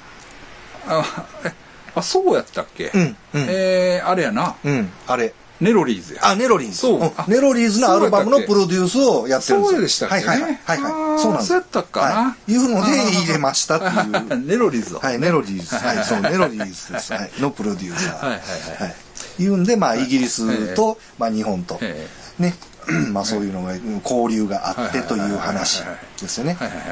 [0.88, 1.63] あえ
[1.96, 5.34] あそうやったっけ、うんうんえー、あれやなうん、あれ。
[5.62, 6.78] ネロリーズやあ、ネロリーズ。
[6.78, 9.72] そうネロリーズのアルバムのプロデュースをやってるんですよ。
[9.72, 10.16] そうでしたっけ？
[10.20, 10.82] ねはいはいはい。
[10.82, 11.48] はいそうなんです。
[11.48, 12.52] そうやったかなはい。
[12.52, 14.40] いうので入れましたっていう。
[14.46, 15.76] ネロリーズをはい、ネロリーズ。
[15.76, 17.14] はい、そう、ネロリーズです。
[17.14, 17.32] はい。
[17.40, 18.26] のプロデューサー。
[18.28, 18.40] はいはいは
[18.80, 19.44] いはい。
[19.44, 22.08] いうんで、まあ、イギリスと、まあ、日本とえ、
[22.40, 22.56] ね、
[23.12, 23.74] まあ、そういうのが、
[24.04, 25.84] 交流があってという話
[26.22, 26.56] ですよね。
[26.60, 26.88] はいはいはい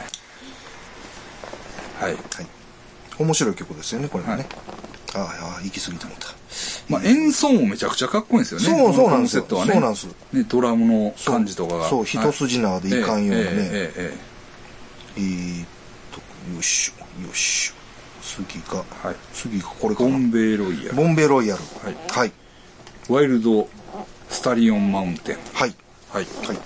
[1.99, 2.60] はいはい。
[3.21, 4.45] 面白い曲ですよね、これもね。
[5.13, 6.27] ああ、ああ、行き過ぎてもた。
[6.89, 13.47] まあ、演奏もめちゃくちゃかっこいいんですよねそうそうなんですよそうなんですねドラムの感じとかがそう、一筋縄でいかんようなね。
[13.47, 14.17] ええええ
[15.17, 15.67] ええーっ
[16.11, 17.73] と、よいしょ、よいしょ。
[18.21, 20.17] 次が、はい次がこれかな。
[20.17, 21.61] ンベイロイヤルボンベロイヤル。
[21.83, 22.31] はいはい。
[23.09, 23.67] ワイルド
[24.29, 25.75] スタリオンマウンテンはい。
[26.09, 26.57] はいはい。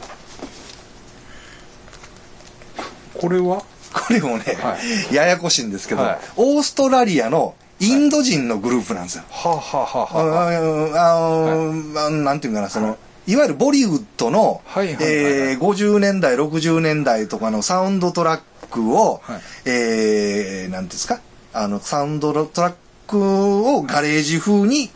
[3.19, 3.63] これは？
[3.95, 4.77] これもね、は
[5.11, 6.19] ややこしいんですけど、はい。
[6.35, 9.23] オーストラリアのインド人のグループなんですよ。
[9.29, 14.87] はあ、はあはあのあのなんていうかな、その、いわゆるボリウッドの、はい。
[14.87, 14.95] はい。
[14.95, 15.05] はい。
[15.05, 19.41] はいえー50年代、60年代とかのサウンドトラックを、はい。
[19.65, 21.21] えー、なんですか、
[21.53, 22.73] あの、サウンドトラッ
[23.07, 24.89] クをガレージ風に、はい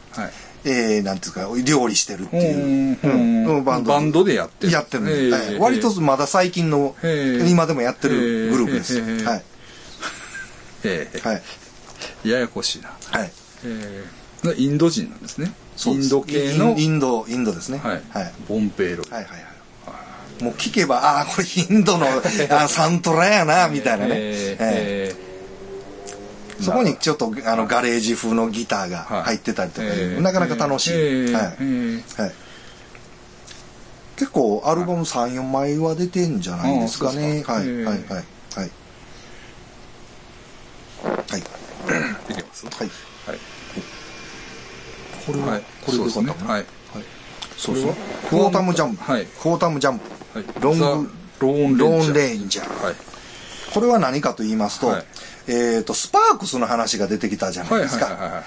[0.65, 3.89] えー、なんていうか、料理してるっていう、うんうんバンド。
[3.91, 4.73] バンドでやってる。
[4.73, 5.59] やってるんです、へえはい。
[5.59, 6.95] 割とまだ最近の、
[7.47, 9.01] 今でもやってるグループです。
[9.23, 9.43] はい。
[10.83, 11.41] ええはい。
[12.29, 12.89] ややこしいな。
[13.11, 13.31] はい。
[13.65, 14.05] え
[14.45, 15.51] えインド人なんですね。
[15.85, 16.75] インド系の。
[16.77, 17.79] インド、インドですね。
[17.83, 18.33] はい、はい。
[18.47, 19.03] ボンペイロ。
[19.03, 19.37] イはいはいは
[20.39, 20.43] い。
[20.43, 22.07] もう聞けば、ああ、これインドの
[22.51, 24.15] あサントラやな、みたいなね。
[24.15, 25.28] えええええ
[26.61, 30.91] そこにちょっとあのガレージ風のギターがはい入ってたりとか、ええなかなか楽しい。
[30.93, 32.31] ええはいええはい。
[34.17, 37.43] 結構アルバム3、4枚は出てんじゃないですかね。
[37.47, 37.95] はい、はい、ええはい。
[37.95, 38.05] はい。
[41.31, 41.39] はい。
[41.39, 42.65] いけます？
[42.65, 42.89] はい。
[43.27, 43.39] はい
[45.25, 46.65] これは、はいこれでよかったかなはい
[47.57, 47.93] そうそう。
[48.29, 49.03] クォンタムジャンプ。
[49.03, 50.39] はいクォンタムジャンプ。
[50.39, 50.85] はいロング The
[51.39, 52.83] Lone Ranger Ranger。
[52.85, 52.95] はい
[53.73, 55.05] これは何かと言いますと、はい
[55.51, 58.43] えっ、と、スパークスの話が出てきたじゃないですか。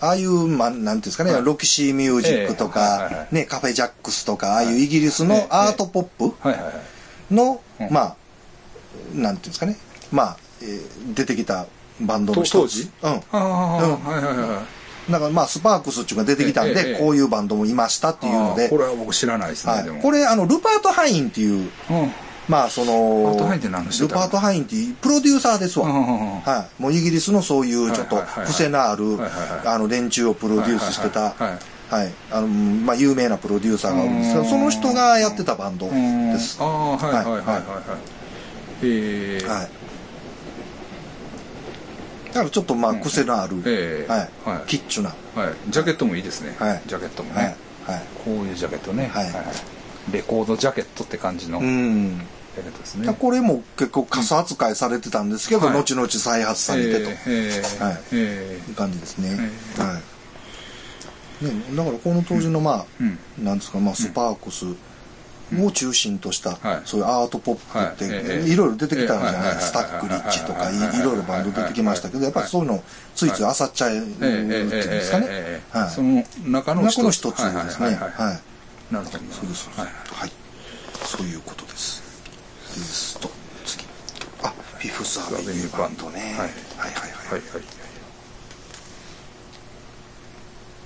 [0.00, 1.44] ああいう、まあ、なんていうんですかね、はい。
[1.44, 6.34] ロキシーミュージックとか、ね、カフェジャックスとか、ああいうイギリスのアートポップ
[7.30, 7.90] の、うん。
[7.90, 8.16] まあ、
[9.12, 9.76] なんていうんですかね、
[10.10, 11.66] まあ、えー出てきた
[12.00, 12.52] バンドのと一つ。
[12.52, 12.90] 当時？
[13.02, 13.10] うん。
[13.10, 18.68] はいはいはいだからまあ、スパークスっていうのが出てきたんで、こういうバンドもいましたっていうので。
[18.68, 22.12] これは僕知らないですね、これ、あの、ルパート・ハインっていう、うん
[22.48, 24.14] まあ、その、ルパートハインって何の人だ？
[24.14, 25.86] ルパート・ハインっていうプロデューサーですわ。
[25.86, 26.82] はい。
[26.82, 32.12] もうイギリスのそういうちょっと癖のある連中をプロデュースしてた、はい。
[32.30, 34.48] あの、まあ有名なプロデューサーがおるんですけど、うん。
[34.48, 36.32] その人がやってたバンドうん。
[36.32, 36.56] です。
[36.58, 37.44] ああはいはいはいはいはい。
[37.44, 37.62] はい。
[38.82, 39.68] ええはい。
[42.28, 44.20] だからちょっとまあ癖のある、ええはい。
[44.56, 44.68] はい。
[44.68, 45.54] キッチュな、はい。
[45.68, 46.56] ジャケットもいいですね。
[46.58, 46.82] はい。
[46.86, 47.44] ジャケットもはい。
[47.44, 47.56] ね。
[47.84, 48.02] はい。
[48.24, 49.10] こういうジャケットね。
[49.12, 49.26] はい。
[50.12, 51.58] レコードジャケットって感じの。
[51.58, 52.26] うジん。
[52.60, 55.74] ャケットですねこれも結構カス扱いされてたんですけど、はい。
[55.74, 57.10] 後々再発されてと。
[57.26, 58.00] ええはい。
[58.12, 59.36] えいう感じですね。
[59.78, 61.44] えはい。
[61.44, 63.18] ね、だからこの当時のまあ、うん。
[63.44, 64.66] なんですか、まあスパークス
[65.56, 66.82] を中心とした、はい。
[66.84, 68.24] そういうアートポップって、はい。
[68.24, 68.48] ええ。
[68.48, 69.60] いろいろ出てきたんじゃないええ。
[69.60, 71.02] スタックリッチとかはい。
[71.02, 72.82] ろいろバンド出てきましたけど、やっぱりそういうの
[73.14, 75.62] ついつい漁っちゃえるっていうんですかね。
[75.70, 75.90] はい。
[75.90, 77.22] その中の一つ。
[77.22, 77.94] ですね。
[77.96, 78.40] は
[78.90, 78.92] い。
[78.92, 79.18] なるほど。
[79.32, 79.70] そうです。
[79.76, 79.88] はい。
[80.12, 80.32] はい。
[81.04, 81.64] そういうこと
[83.20, 83.30] と、
[83.64, 83.84] 次。
[84.42, 86.20] あ、フィフスアベニューバンドね。
[86.20, 86.28] はい。
[86.36, 87.40] はいはいはい。
[87.40, 87.78] はいはい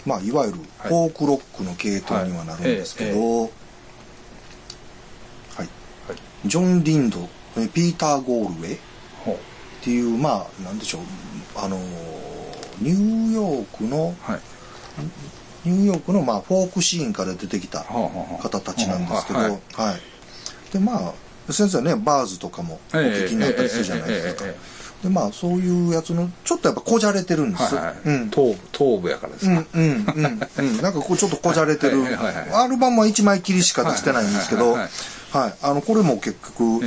[0.04, 3.50] まあ、いわゆるフォークロックの系統にはなるんですけど、はい。
[5.58, 5.68] はい。
[6.44, 8.78] ジョン・リンド、えピーター・ゴールウェイっ
[9.24, 9.38] ほ
[9.82, 11.02] ていう、まあ、なんでしょう、
[11.56, 11.82] あのー、
[12.80, 14.40] ニューヨークの、うはい。
[15.64, 20.72] ニューヨークの、まあ、フォークシーンから出てきた方たちなんですけど、ははいい。
[20.72, 21.12] で、まあ、
[21.50, 24.44] 先生ねバーズとかもお聞きになったりするじゃないですか。
[25.02, 27.78] でまあそういうやつのちょっとやっぱこじゃれてるんです、う、
[28.70, 29.64] 頭部やからですか。
[29.74, 32.14] うんうんうん、なんかこうちょっとこじゃれてる、はい、
[32.52, 34.88] アルバムは1枚きりしか出してないんですけど、はい、
[35.60, 36.84] あのこれも結局、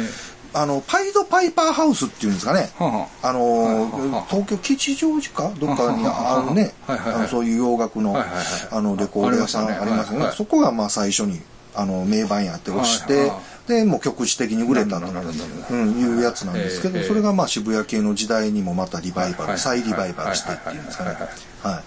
[0.53, 3.33] あのパイド・パイパーハウスっていうんですかね、はあ。
[3.33, 8.25] の、東京吉祥寺かどっかにあるね、はい、あのそういう洋楽の,はい、
[8.71, 11.41] あのレコード屋さんありますよ、ね、そこがまあ最初に
[11.75, 13.23] あの名盤やって押して。
[13.23, 13.31] はい。
[13.67, 21.17] で、もう局地的に売れたと、いうやつなんですけど、ええそれがまあ渋谷系の時代にもまたリバイバル、はい再リバイバルしてっていうんですかね。
[21.63, 21.83] はい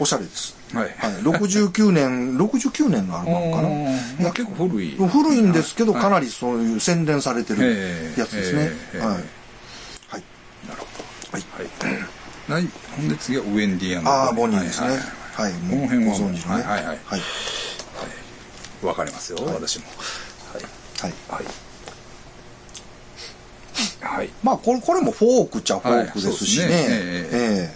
[0.00, 0.56] おしゃれです。
[0.74, 1.12] はいはい。
[1.22, 3.68] 69年、69年のアルバムかな？
[3.68, 3.84] うん
[4.24, 8.70] まあ結構古い古いんですけど、はいかなりそういう洗練されてるええやつですね。
[8.94, 9.08] ええはい。
[9.08, 9.20] はい。
[10.68, 10.86] なるほ
[11.30, 11.44] はい。
[12.48, 14.88] どはいほんで次はウェンディああ、ボニーですね。
[14.88, 15.52] はいはい。
[15.52, 16.62] この辺はご存知のね。
[16.64, 17.20] はいはいはいはい。
[18.82, 19.84] わかりますよ私も
[21.04, 21.12] はい。
[21.28, 21.44] はい。
[24.00, 24.30] はい。
[24.42, 26.64] まあ、これ、これもフォークっちゃフォークですしね。
[26.64, 26.86] はいね。
[26.88, 27.74] え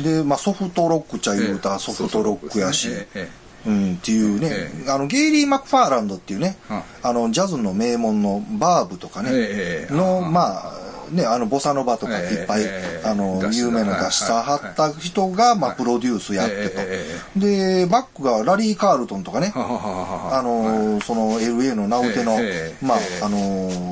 [0.00, 0.02] え。
[0.02, 3.28] で、まあ、ソフトロックっちゃ言うたらソフトロックやし、ええ
[3.64, 4.48] うん、っていうね、
[4.86, 10.28] えあの、ゲイリー・マクファーランドっていうね、はいあの、ジャズの名門のバーブとかね、ええの、あ。
[10.28, 10.72] まあ、
[11.12, 16.74] ね、あの、ボサノバとかいっぱい、ええあの、有名な出したはった人が、まあ、プロデュースやってと。
[16.78, 23.22] えで、バックがラリー・カールトンとかね、あのーその LA の名うての、ええまあえ、え。
[23.22, 23.38] あの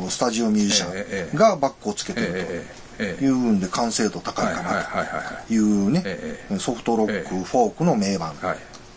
[0.06, 2.64] ースタジオミュージシャええンがバックをつけてる
[2.96, 4.82] というんで完成度高いかな
[5.46, 8.34] というねえ、ソフトロック、ええフォークの名盤っ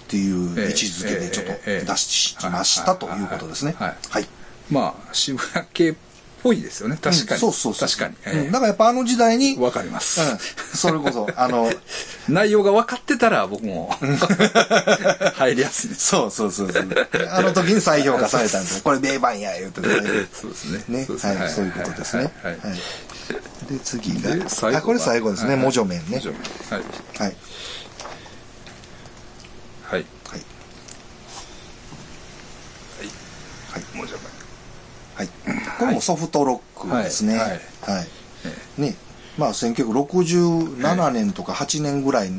[0.07, 3.75] ていうええ位置づけでちょっとええ出しましたということですね。
[3.77, 4.27] はいはい。
[4.71, 5.95] まあ渋谷系っ
[6.43, 6.97] ぽいですよね。
[7.01, 7.35] 確かに。
[7.35, 7.89] うんそうそうそう。
[7.89, 8.39] 確かに。
[8.39, 8.47] うん。
[8.47, 10.19] えだからやっぱあの時代に、えわかります。
[10.21, 10.37] うん、
[10.77, 11.71] それこそ、 あの、
[12.27, 13.89] 内容が分かってたら僕も
[15.35, 16.07] 入りやすいです。
[16.07, 16.85] そうそうそうそう。
[17.31, 18.81] あの時に再評価されたんですよ。
[18.85, 19.87] これ名盤や、言うてね。
[20.33, 20.83] そうですね。
[20.89, 22.23] ね、そうですはい、そういうことですね。
[22.43, 22.53] はい。
[22.53, 22.69] はい。
[22.69, 22.79] はい。
[23.73, 24.31] で、次が、
[24.77, 25.57] あ、これ最後ですね、はい。
[25.59, 26.05] モジョメンね。
[26.09, 26.27] モジ。
[26.27, 26.41] ョメン。
[26.69, 26.83] はい。
[27.19, 27.35] はい。
[29.83, 30.05] はい。
[30.27, 30.41] はい。
[33.71, 33.83] はい。
[33.93, 34.22] モジョメン
[35.15, 35.27] はい。
[35.79, 37.37] これもソフトロックですね。
[37.37, 38.01] はは
[38.77, 38.81] い。
[38.81, 38.95] ね。
[39.37, 42.31] まあ、1967年とか8年ぐらい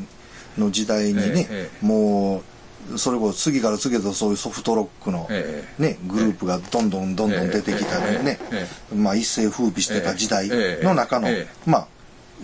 [0.57, 2.43] の時代にね、えも
[2.91, 11.87] う、それこそ次から次へとそういうソフトロックの、えね、グループがどんどんどんどん出てきたりねえ、まあ一世風靡してた時代ええの中のええ、まあ、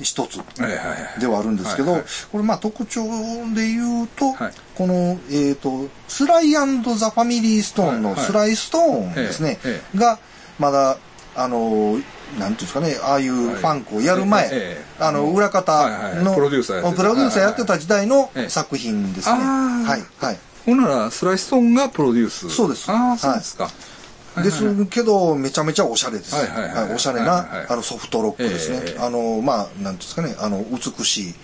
[0.01, 0.41] 一つ
[1.19, 3.05] ではあるんですけど、これまあ特徴
[3.53, 10.17] で言うと、はいこの、えっ、と、スライザ・ファミリー・ストーンのはいはいスライストーンですね、ええが、
[10.57, 10.97] まだ、
[11.35, 11.99] あの、なんてい
[12.47, 15.03] うんですかね、ああいうファンクをやる前、はいええ。
[15.03, 17.03] あの、裏方はいはいの、プロデューサーやってた。
[17.03, 19.37] プロデューサーやってた時代のええ作品ですね。
[19.37, 20.39] はい、はい。
[20.65, 22.49] ほんならスライストーンがプロデュース。
[22.49, 22.91] そうです。
[22.91, 23.65] ああそうですか。
[23.65, 26.33] はいですけど、めちゃめちゃおしゃれです。
[26.33, 26.93] はいはいはいはい。
[26.93, 28.79] おしゃれはいはいはいな、あの、ソフトロックですね。
[28.81, 28.95] え。
[28.95, 31.35] えあの、まあ、なんですかね、あの、美しい、はい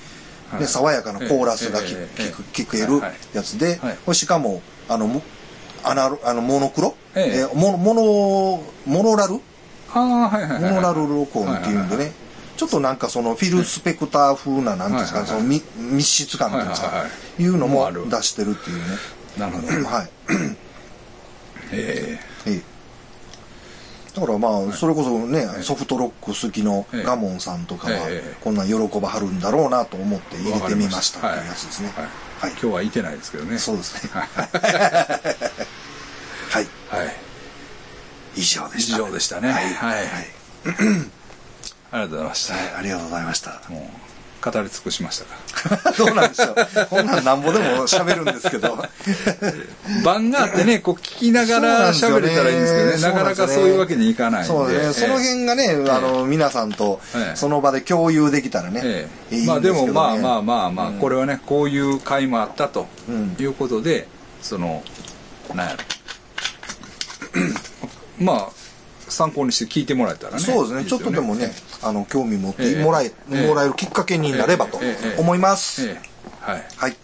[0.60, 3.80] ね、爽やかなコーラスが聞く聞けるはいやつで
[4.14, 5.22] しかも、あの、も
[5.84, 6.96] アナロあのモノクロ？
[7.16, 7.38] ええ。
[7.40, 9.34] えーモノ、モノ、モノラル？
[9.90, 12.12] はいモノラル録音っていうんでね、
[12.56, 16.88] ちょっとなんかそのフィル・スペクター風な、なんていうんですか、その密密室感っていうんですか？
[16.88, 17.06] は
[17.40, 18.84] いうのも出してるっていうね。
[19.38, 19.68] なるほど。
[19.88, 20.10] はい。
[21.72, 22.20] え。
[22.46, 22.77] ええ
[24.20, 31.94] だからまあ、それこそね、ソフトロック好きのガモンさんとかはええ、こんなん喜ばはるんだろうなと思ってえ入れてみましたっていうやつですね。
[31.96, 32.06] はい。
[32.40, 32.52] はい。
[32.54, 33.60] 今日はいてないですけどね。
[33.60, 34.10] そうですね。
[34.12, 34.28] はい。
[36.50, 36.68] はい。
[36.90, 37.16] はい。
[38.36, 38.98] 以上でした。
[38.98, 39.52] 以上でしたね。
[39.52, 39.72] はい。
[39.74, 40.00] はい。
[40.00, 40.08] はい。
[41.92, 42.56] ありがとうございました。
[42.56, 43.62] はいありがとうございました。
[44.48, 45.26] もう語り尽くしました
[45.80, 45.92] か？
[45.98, 46.56] どうなんでしょう。
[46.90, 48.78] こんなんなんぼでも喋るんですけど。
[50.04, 53.02] 番があってねこう聞きながら喋れたらいいんですけどね。
[53.02, 54.48] なかなかそういうわけにいかないんで。
[54.50, 54.78] そうね。
[54.82, 57.36] ええその辺がね、あの、皆さんとええ。
[57.36, 59.08] その場で共有できたらねえ。
[59.32, 59.36] え。
[59.36, 59.94] いいんまあでもすけどね。
[59.94, 61.00] まあまあまあまあ、うん。
[61.00, 63.36] これはねこういう会もあったとうん。
[63.40, 64.08] いうことで、
[64.42, 64.84] その
[65.54, 65.80] なんやろ。
[68.20, 68.50] まあ
[69.10, 70.40] 参考にして聞いてもらえたらね。
[70.40, 70.82] そうですね。
[70.84, 74.80] いいちょっとでもね、あの、興味持ってええもらえ、ええもらえるきっかけになればと
[75.18, 75.88] 思います。
[75.88, 76.18] ええ
[76.52, 76.66] はい。
[76.78, 76.96] はい。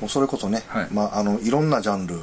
[0.00, 0.88] もうそれこそね、はい。
[0.90, 2.18] まあ、あの、いろんなジャンル、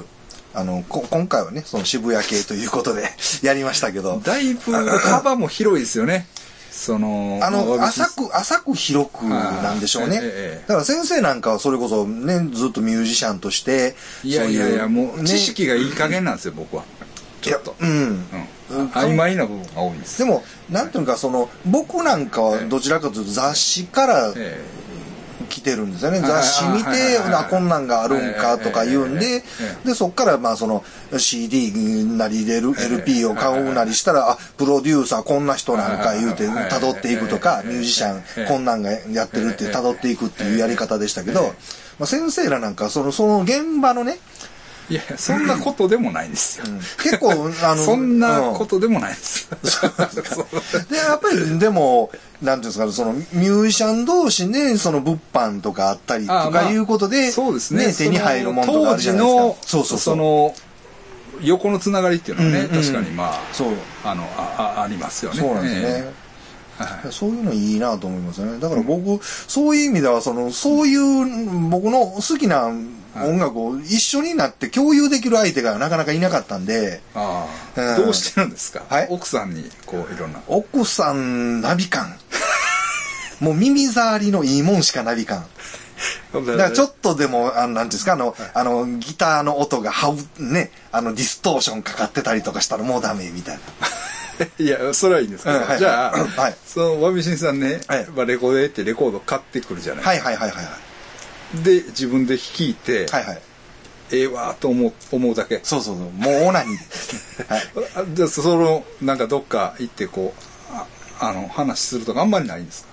[0.53, 3.09] あの、こ今回はね、その渋谷系ということで
[3.41, 6.28] やりましたけど、だいぶ幅も広いですよね。
[6.72, 10.17] そのあの、ま浅く、浅く広くなんでしょうね。
[10.17, 10.26] はい。
[10.26, 10.65] ええ。
[10.67, 15.30] だから先生なんかはそれこそね、ずっとミュージシャンとして、いやいやいやもうね。
[15.30, 16.84] 知識がいい加減なんですよ僕は。
[17.41, 17.76] ちょっと。
[17.80, 17.89] うん。
[17.89, 18.28] うん、
[18.70, 20.20] 曖昧な部分が多いんです。
[20.20, 24.63] でも、なんていうか、その、僕なんかはどちらかというと雑誌からえ
[25.49, 26.20] 来てるんですよね。
[26.20, 27.17] はい雑誌見て、
[27.49, 29.43] こんなんがあるんかとか言うんええでえ
[29.84, 30.84] え、で、そっからまあその
[31.17, 31.72] CD
[32.05, 38.43] なりでるええ LP を買うなりしたら、あ、プロデューサーこんな人なんか言うて辿っていくとか、ええミュージシャええ。
[38.43, 39.72] ンこんなんがやってるってええ。
[39.72, 41.47] 辿っていくっていうやり方でしたけどええ、
[41.99, 44.20] まあ先生らなんかその、その現場のね、
[44.90, 47.32] いやそんなことでもないんですよ、うん結構、
[47.64, 49.48] あの、 そんなうんことでもないです、
[50.90, 52.10] で、やっぱり、でも、
[52.42, 59.40] なんていうんですか、その、ミュージシャン同士で、その、物販とかあったりとあまあかいうことで、そうですね手に入るものとかあるじゃないですか。
[59.40, 60.16] そのそうそうそう。
[60.16, 60.56] の
[61.42, 63.68] 横のつながりっていうのはね、うんうん確かにまあそう。
[64.04, 65.82] あのああありますよねそうなんですね。
[65.86, 66.14] え
[66.84, 67.11] はい。
[67.11, 68.59] そういうのいいなと思いますね。
[68.59, 72.71] だから僕、そういう意味では、その、そういう僕の好きな
[73.15, 79.07] 音楽を一緒になって共有できる相手がなかなかいなかったんで、ああ、うんどうしてるんですか、はい。
[79.09, 80.41] 奥さんにこういろんな。
[80.47, 82.15] 奥さん、ナビ感。
[83.39, 85.45] もう耳障りのいいもんしかナビ感。
[86.34, 93.61] だだからちょっとでも、あの、なんですか、あの、あの、ギターの音がはう、ね、あの、ディストーションかかってたりとかしたらもうダメみたいな。
[94.60, 100.72] いやそれはいいんですけど、うんはいじゃあ、はいそのわびしんさんね、はいまあレコードってレコード買ってくるじゃないはいはいはいはいは
[101.62, 101.64] い。
[101.64, 103.42] で自分で弾いて、はいはい。
[104.12, 106.06] ええわーと思う思うだけそうそうそう。
[106.12, 106.78] もうオナニー。
[107.48, 107.64] はい。
[107.96, 110.86] あじゃあそのなんかどっか行ってこうあ
[111.20, 112.90] あの話するとかあんまりないんですか？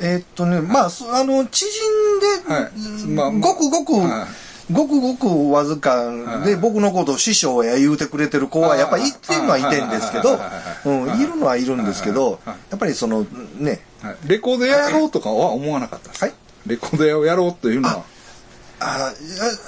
[0.00, 4.28] えーっとね、まあ、そあの、知人で、はいうんまあごくごく、は
[4.70, 6.56] ごくごくわずかで、はい。
[6.56, 10.50] 僕のことを師匠や言うてくれてる子は、やっぱりいてんのはいてんですけど、は
[10.84, 10.88] い。
[10.88, 11.26] うん、い。
[11.26, 13.26] るのはいるんですけどはい、やっぱりその、
[13.58, 14.16] ね、はい。
[14.26, 16.34] レコード屋やろうとかは思わなかったんですか、はい。
[16.66, 18.04] レコード屋をやろうというのは。
[18.78, 19.10] あ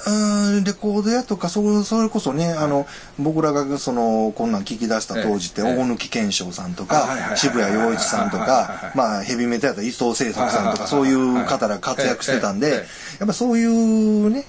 [0.07, 2.85] うんレコード屋とかそれそれこそね、あの
[3.17, 5.75] 僕らがそのこんなん聞き出した当時って、ええ。
[5.75, 11.41] 大貫健翔さんとか渋谷陽一さんとはいはいはいはいかまあヘビメタやったら伊藤製作さんとかはいそうはいはいはい。
[11.41, 14.45] いう方ら活躍してたんでやっぱそういうね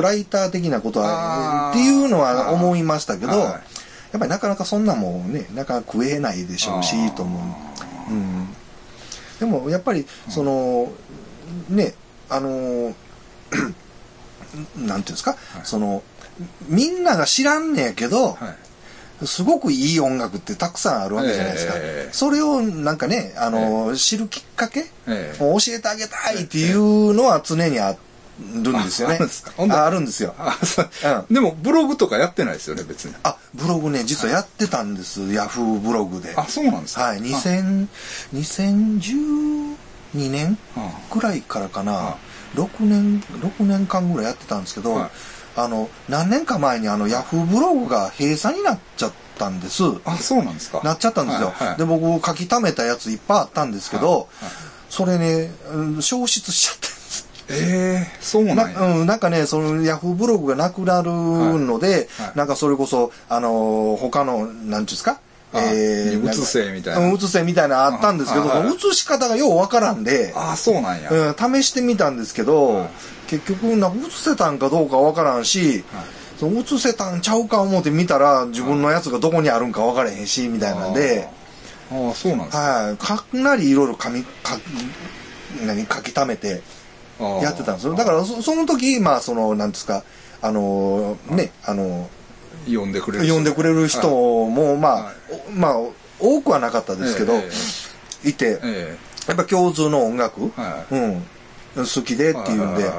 [0.00, 3.40] ライター的なことはっていうのは思いましたけどはい。
[3.40, 3.58] や
[4.16, 7.14] っぱりなかなかそんなもんねなかなか食えないでしょうしあー。
[7.14, 7.38] と思
[8.08, 8.12] う。
[8.12, 8.48] うん。
[9.38, 10.92] でもやっぱりその
[11.68, 11.94] ね
[12.28, 12.94] あの
[14.76, 16.02] なんていうんですか、その
[16.68, 18.50] みんなが知らんねやけど、は
[19.22, 19.26] い。
[19.26, 22.12] すごくいい音楽ってたくさんあるわけじゃないですか、ええ。
[22.12, 25.38] それをなんかねあの、知るきっかけ、ええ。
[25.38, 27.96] 教えてあげたいっていうのは常にあ
[28.40, 30.34] るんですよね、ああるんですああるんですよ。
[31.30, 33.14] でもブログとかやってないですよね別に。
[33.22, 36.34] あブログね実はやってたんです、ヤフーブログで。
[36.36, 37.02] あそうなんですか？
[37.02, 37.86] はい2000
[38.34, 39.76] 2012
[40.14, 41.92] 年あくらいからかな。
[41.92, 42.18] は
[42.54, 45.10] 6年6年間ぐらいやってたんですけど、はい。
[45.56, 49.82] あの何年か前にあのヤフーブログが閉鎖になっちゃったんです。
[50.04, 50.80] あそうなんですか？
[50.82, 51.76] なっちゃったんですよ、はいはい。
[51.76, 54.28] で僕書き溜めたやついっぱいあったんですけど、はいはい。
[54.88, 56.88] それね、うん消失しちゃった
[57.50, 58.78] ええそうなんや。
[58.80, 62.38] なうん、なんかね、そのヤフーブログがなくなるので、はいはい。
[62.38, 65.20] なんかそれこそ、あのー他の、なんていうんですか、
[65.52, 67.00] あなんか移せみたいな。
[67.00, 68.74] うん移せみたいなのあったんですけど、あはい。
[68.74, 72.88] 移し方がようわからんで、あそうなんや、うん、試してみたんですけど、はい。
[73.28, 75.84] 結局なんか移せたんかどうかわからんし、
[76.38, 81.28] その移せたんちゃうか思って見たら自分のやつがどこにあるんかわからへんしみたいなんで、
[81.90, 84.58] あーあーそうなんですか、はい、かなりいろいろ紙か
[85.66, 86.62] 何書き溜めて
[87.42, 87.94] やってたんですよ。
[87.94, 90.04] だからそその時まあそのなんですか
[90.42, 92.08] あのねあの
[92.66, 95.12] 呼んでくれる呼んでくれる人もまあ、
[95.54, 95.76] まあ
[96.18, 100.94] 多くはなかったですけど、えいてえやっぱ共通の音楽、はい。
[100.94, 101.22] うん、
[101.76, 102.90] 好きでっていうんで、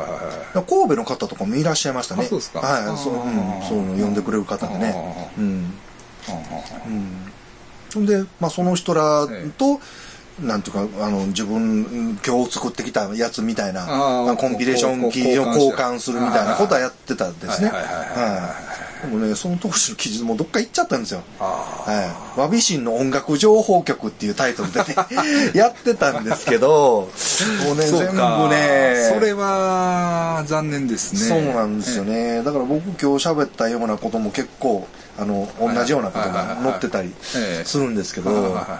[0.53, 2.23] 神戸の方とかもいらっしゃいましたね。
[2.23, 2.59] あそうですか。
[2.59, 4.95] はいそう,、うん、そう呼んでくれる方でね。
[5.37, 5.73] うん。
[7.95, 8.05] うん。
[8.05, 9.81] で、まあ、その人らと、
[10.41, 17.71] なんていうかあの自分今日作ってきたやつみたいなコンピレーション機を交換するみたいなことはやってたんですね。
[19.01, 24.85] でもねその当時の記事もどっか行っちゃったんですよあはい、わびしんの音楽情報局っていうタイトルでね
[25.55, 27.09] やってたんですけど
[27.65, 34.87] もうね全部かねそれは残念ですねそうなんですよね、だから僕今日喋ったようなことも結構
[35.17, 38.31] あの同じようなことが載ってたりええするんですけど、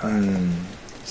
[0.04, 0.52] うん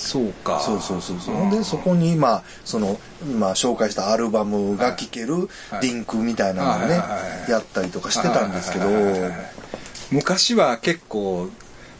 [0.01, 0.59] そうか。
[0.59, 1.35] そうそうそうそう。
[1.35, 5.81] ほんでそこにまあその今紹介したアルバムが聴けるはい。
[5.87, 8.87] リンクみたいなのをねはいやったりとかしてたんですけど。
[10.11, 11.49] 昔は結構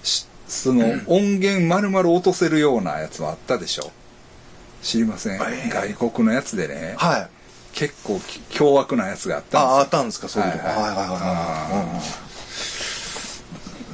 [0.03, 3.91] しその音源丸々落とせるようなやつはあったでしょ。
[4.81, 6.95] 知りません、ええ外国のやつでね。
[6.97, 7.29] はい。
[7.73, 9.77] 結構き凶悪なやつがあったんですよ。
[9.77, 10.27] ああったんですか？
[10.27, 10.63] そういうの。
[10.63, 10.97] はいはいはい。
[10.97, 12.01] はいは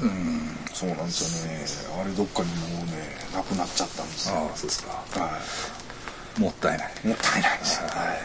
[0.01, 0.47] いうん。
[0.73, 2.01] そうなんですよね。
[2.01, 4.35] あれどっかにもうねなくなっちゃったんですよ。
[4.35, 4.89] ああそうですか。
[5.19, 5.39] は
[6.39, 6.91] もったいない。
[7.03, 7.81] いもったいないです。
[7.81, 8.17] よはい。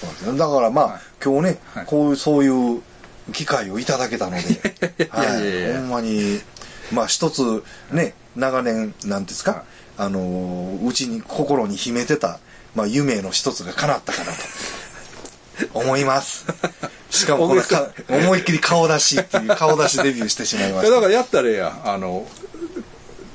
[0.00, 0.38] そうですね。
[0.38, 1.00] だからまあ、はい。
[1.22, 1.86] 今日ね、はい。
[1.86, 2.82] こういうそういう
[3.32, 4.38] 機会をいただけたので。
[4.40, 4.44] い
[5.12, 6.40] やいほんまに
[6.92, 7.62] まあ一つ
[7.92, 9.62] ね長年なんですか、はい。
[9.98, 12.38] あのーうちに心に秘めてた、
[12.74, 14.38] まあ、夢の一つが叶ったかなと。
[15.74, 16.46] 思います。
[17.10, 18.60] しかもこのか思いっきり。
[18.60, 21.80] 顔出しっていう顔出しデビューしてしまいましいやだからやったらええやん。
[21.84, 22.26] あの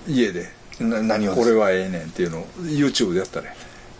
[0.07, 0.49] 家で
[0.79, 3.47] 何をこれはええねんっていうのを YouTube でやったら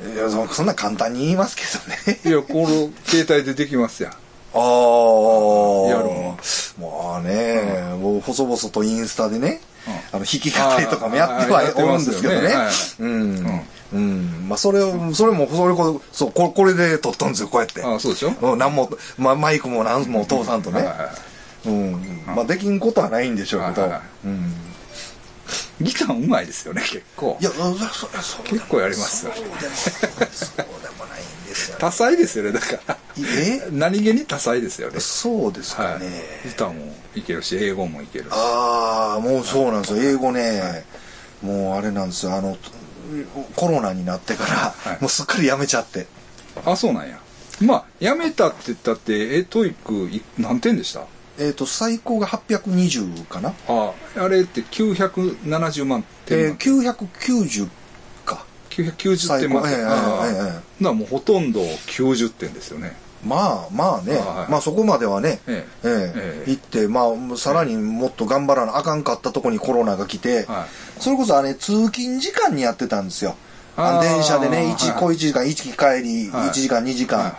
[0.02, 2.20] えいやそそんな簡単に言いますけどね。
[2.26, 4.60] えいやこの携帯でできますやんああ。
[5.90, 6.38] やるの
[6.80, 12.48] まあね、もう細々とインスタでね、うんあの、弾き語りとかもやってはおるんですけどね。
[12.48, 13.62] はいうん。
[13.94, 14.46] うん。
[14.50, 17.84] まあ、それを、それも、それこそ、そう、これ、これで撮ったんですよ、こうやって。
[17.84, 18.34] ああそうでしょ？
[18.42, 20.86] うん、なんも、ま、マイクもなんも通さんとね
[21.66, 22.22] うん。
[22.26, 23.92] まあ、できんことはないんでしょうけど。
[24.26, 24.54] うん。
[25.86, 27.38] ギターうまいですよね結構。
[27.40, 29.32] いや、そそそうでも結構やりますよ。
[29.34, 29.58] そうでも、
[30.34, 30.64] そうで
[30.98, 31.82] もないんですよ、ね。
[31.82, 32.98] 多彩ですよねだから。
[33.18, 33.68] え？
[33.72, 35.00] 何気に多彩ですよね。
[35.00, 36.00] そうですかはい。
[36.02, 36.24] ね。
[36.46, 38.28] ギターもいけるし英語もいけるし。
[38.32, 40.04] ああもうそうなんですよ。
[40.04, 40.84] 英語ね、
[41.42, 42.34] もうあれなんですよ。
[42.36, 42.58] あの
[43.56, 45.02] コロナになってから、はい。
[45.02, 46.08] もうすっかりやめちゃって。
[46.66, 47.20] あそうなんや。
[47.62, 51.06] まあやめたって言ったってえ TOEIC い何点でした？
[51.40, 53.54] えっ、と最高が820かな。
[53.68, 54.28] ああ。
[54.28, 56.40] れって970万点。
[56.40, 57.70] えー、満990
[58.26, 58.46] か。
[58.70, 59.72] 990点満点。
[59.74, 60.34] ええええああええ。
[60.34, 62.96] だからもうほとんど90点ですよね。
[63.26, 65.88] まあまあね、はいまあそこまではね、ええ。
[65.88, 70.68] えええ行ってまあさらにもっと頑張らなあかんかったとこにコロナが来て、は
[71.00, 73.36] それこそあれ通勤時間にやってたんですよ
[73.76, 75.00] 電車でね一はい。
[75.00, 76.50] 小1時間1帰りはい。
[76.50, 77.36] 1時間2時間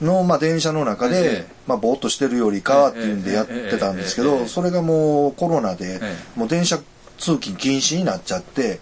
[0.00, 6.78] の、まあ、電車の中えでえ、まあ、ぼーっとしてるよりかはっていうんでやってたんですけどそれがもうコロナでえもう電車
[7.18, 8.80] 通勤禁止になっちゃって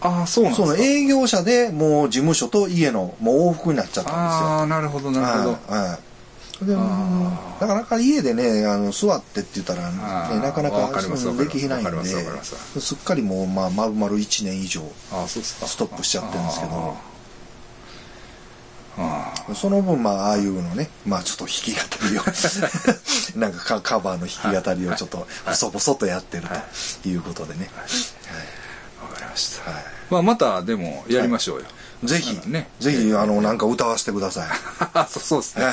[0.00, 4.48] ああそうなんその営業車でもう事務所と家のもう往復になっちゃったんですよ。
[4.48, 5.50] ああなるほどなるほど。
[5.50, 5.98] はいはい
[6.64, 9.98] であなかなか家でねあの座ってって言ったら、ね
[10.40, 12.94] なかなわかできないんでますす。
[12.94, 14.82] っかりもう、まあ、丸々1年以上
[15.26, 17.14] ストップしちゃってるんですけど。
[19.54, 22.22] その分まあああいうのねまあちょっと弾き語りを
[23.38, 26.44] なんかカカバーの弾き語りをちょっと細々とやってる
[27.02, 27.16] とい。
[27.16, 27.70] うことでね、
[29.02, 29.70] わかりました。
[29.70, 29.84] はい。
[30.10, 31.66] まあまたでもやりましょうよ
[32.08, 34.48] ぜひ、ねぜひあのなんか歌わせてください。
[34.94, 35.64] あ そうそうですね。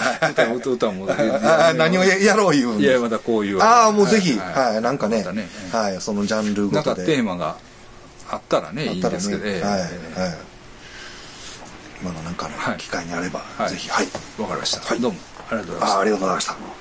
[0.55, 4.37] 歌歌もあ何をややろう言うんいやまたこういうああもうぜひ。
[4.37, 5.23] ははいい、なんかね,、
[5.71, 7.55] はいそのジャンルなんかごとでテーマが
[8.29, 9.45] あったらねいいんですけど。
[9.45, 9.89] ええはい、はい。
[10.17, 10.37] え
[12.03, 12.77] まだなんかね、はい。
[12.77, 13.69] 機会にあれば、はい。
[13.69, 13.89] ぜひ。
[13.89, 14.07] はい。
[14.39, 14.81] えわかりました。
[14.81, 14.99] はい。
[14.99, 15.19] どうも。
[15.49, 15.97] ありがとうございました。
[15.97, 16.80] あありがとうございました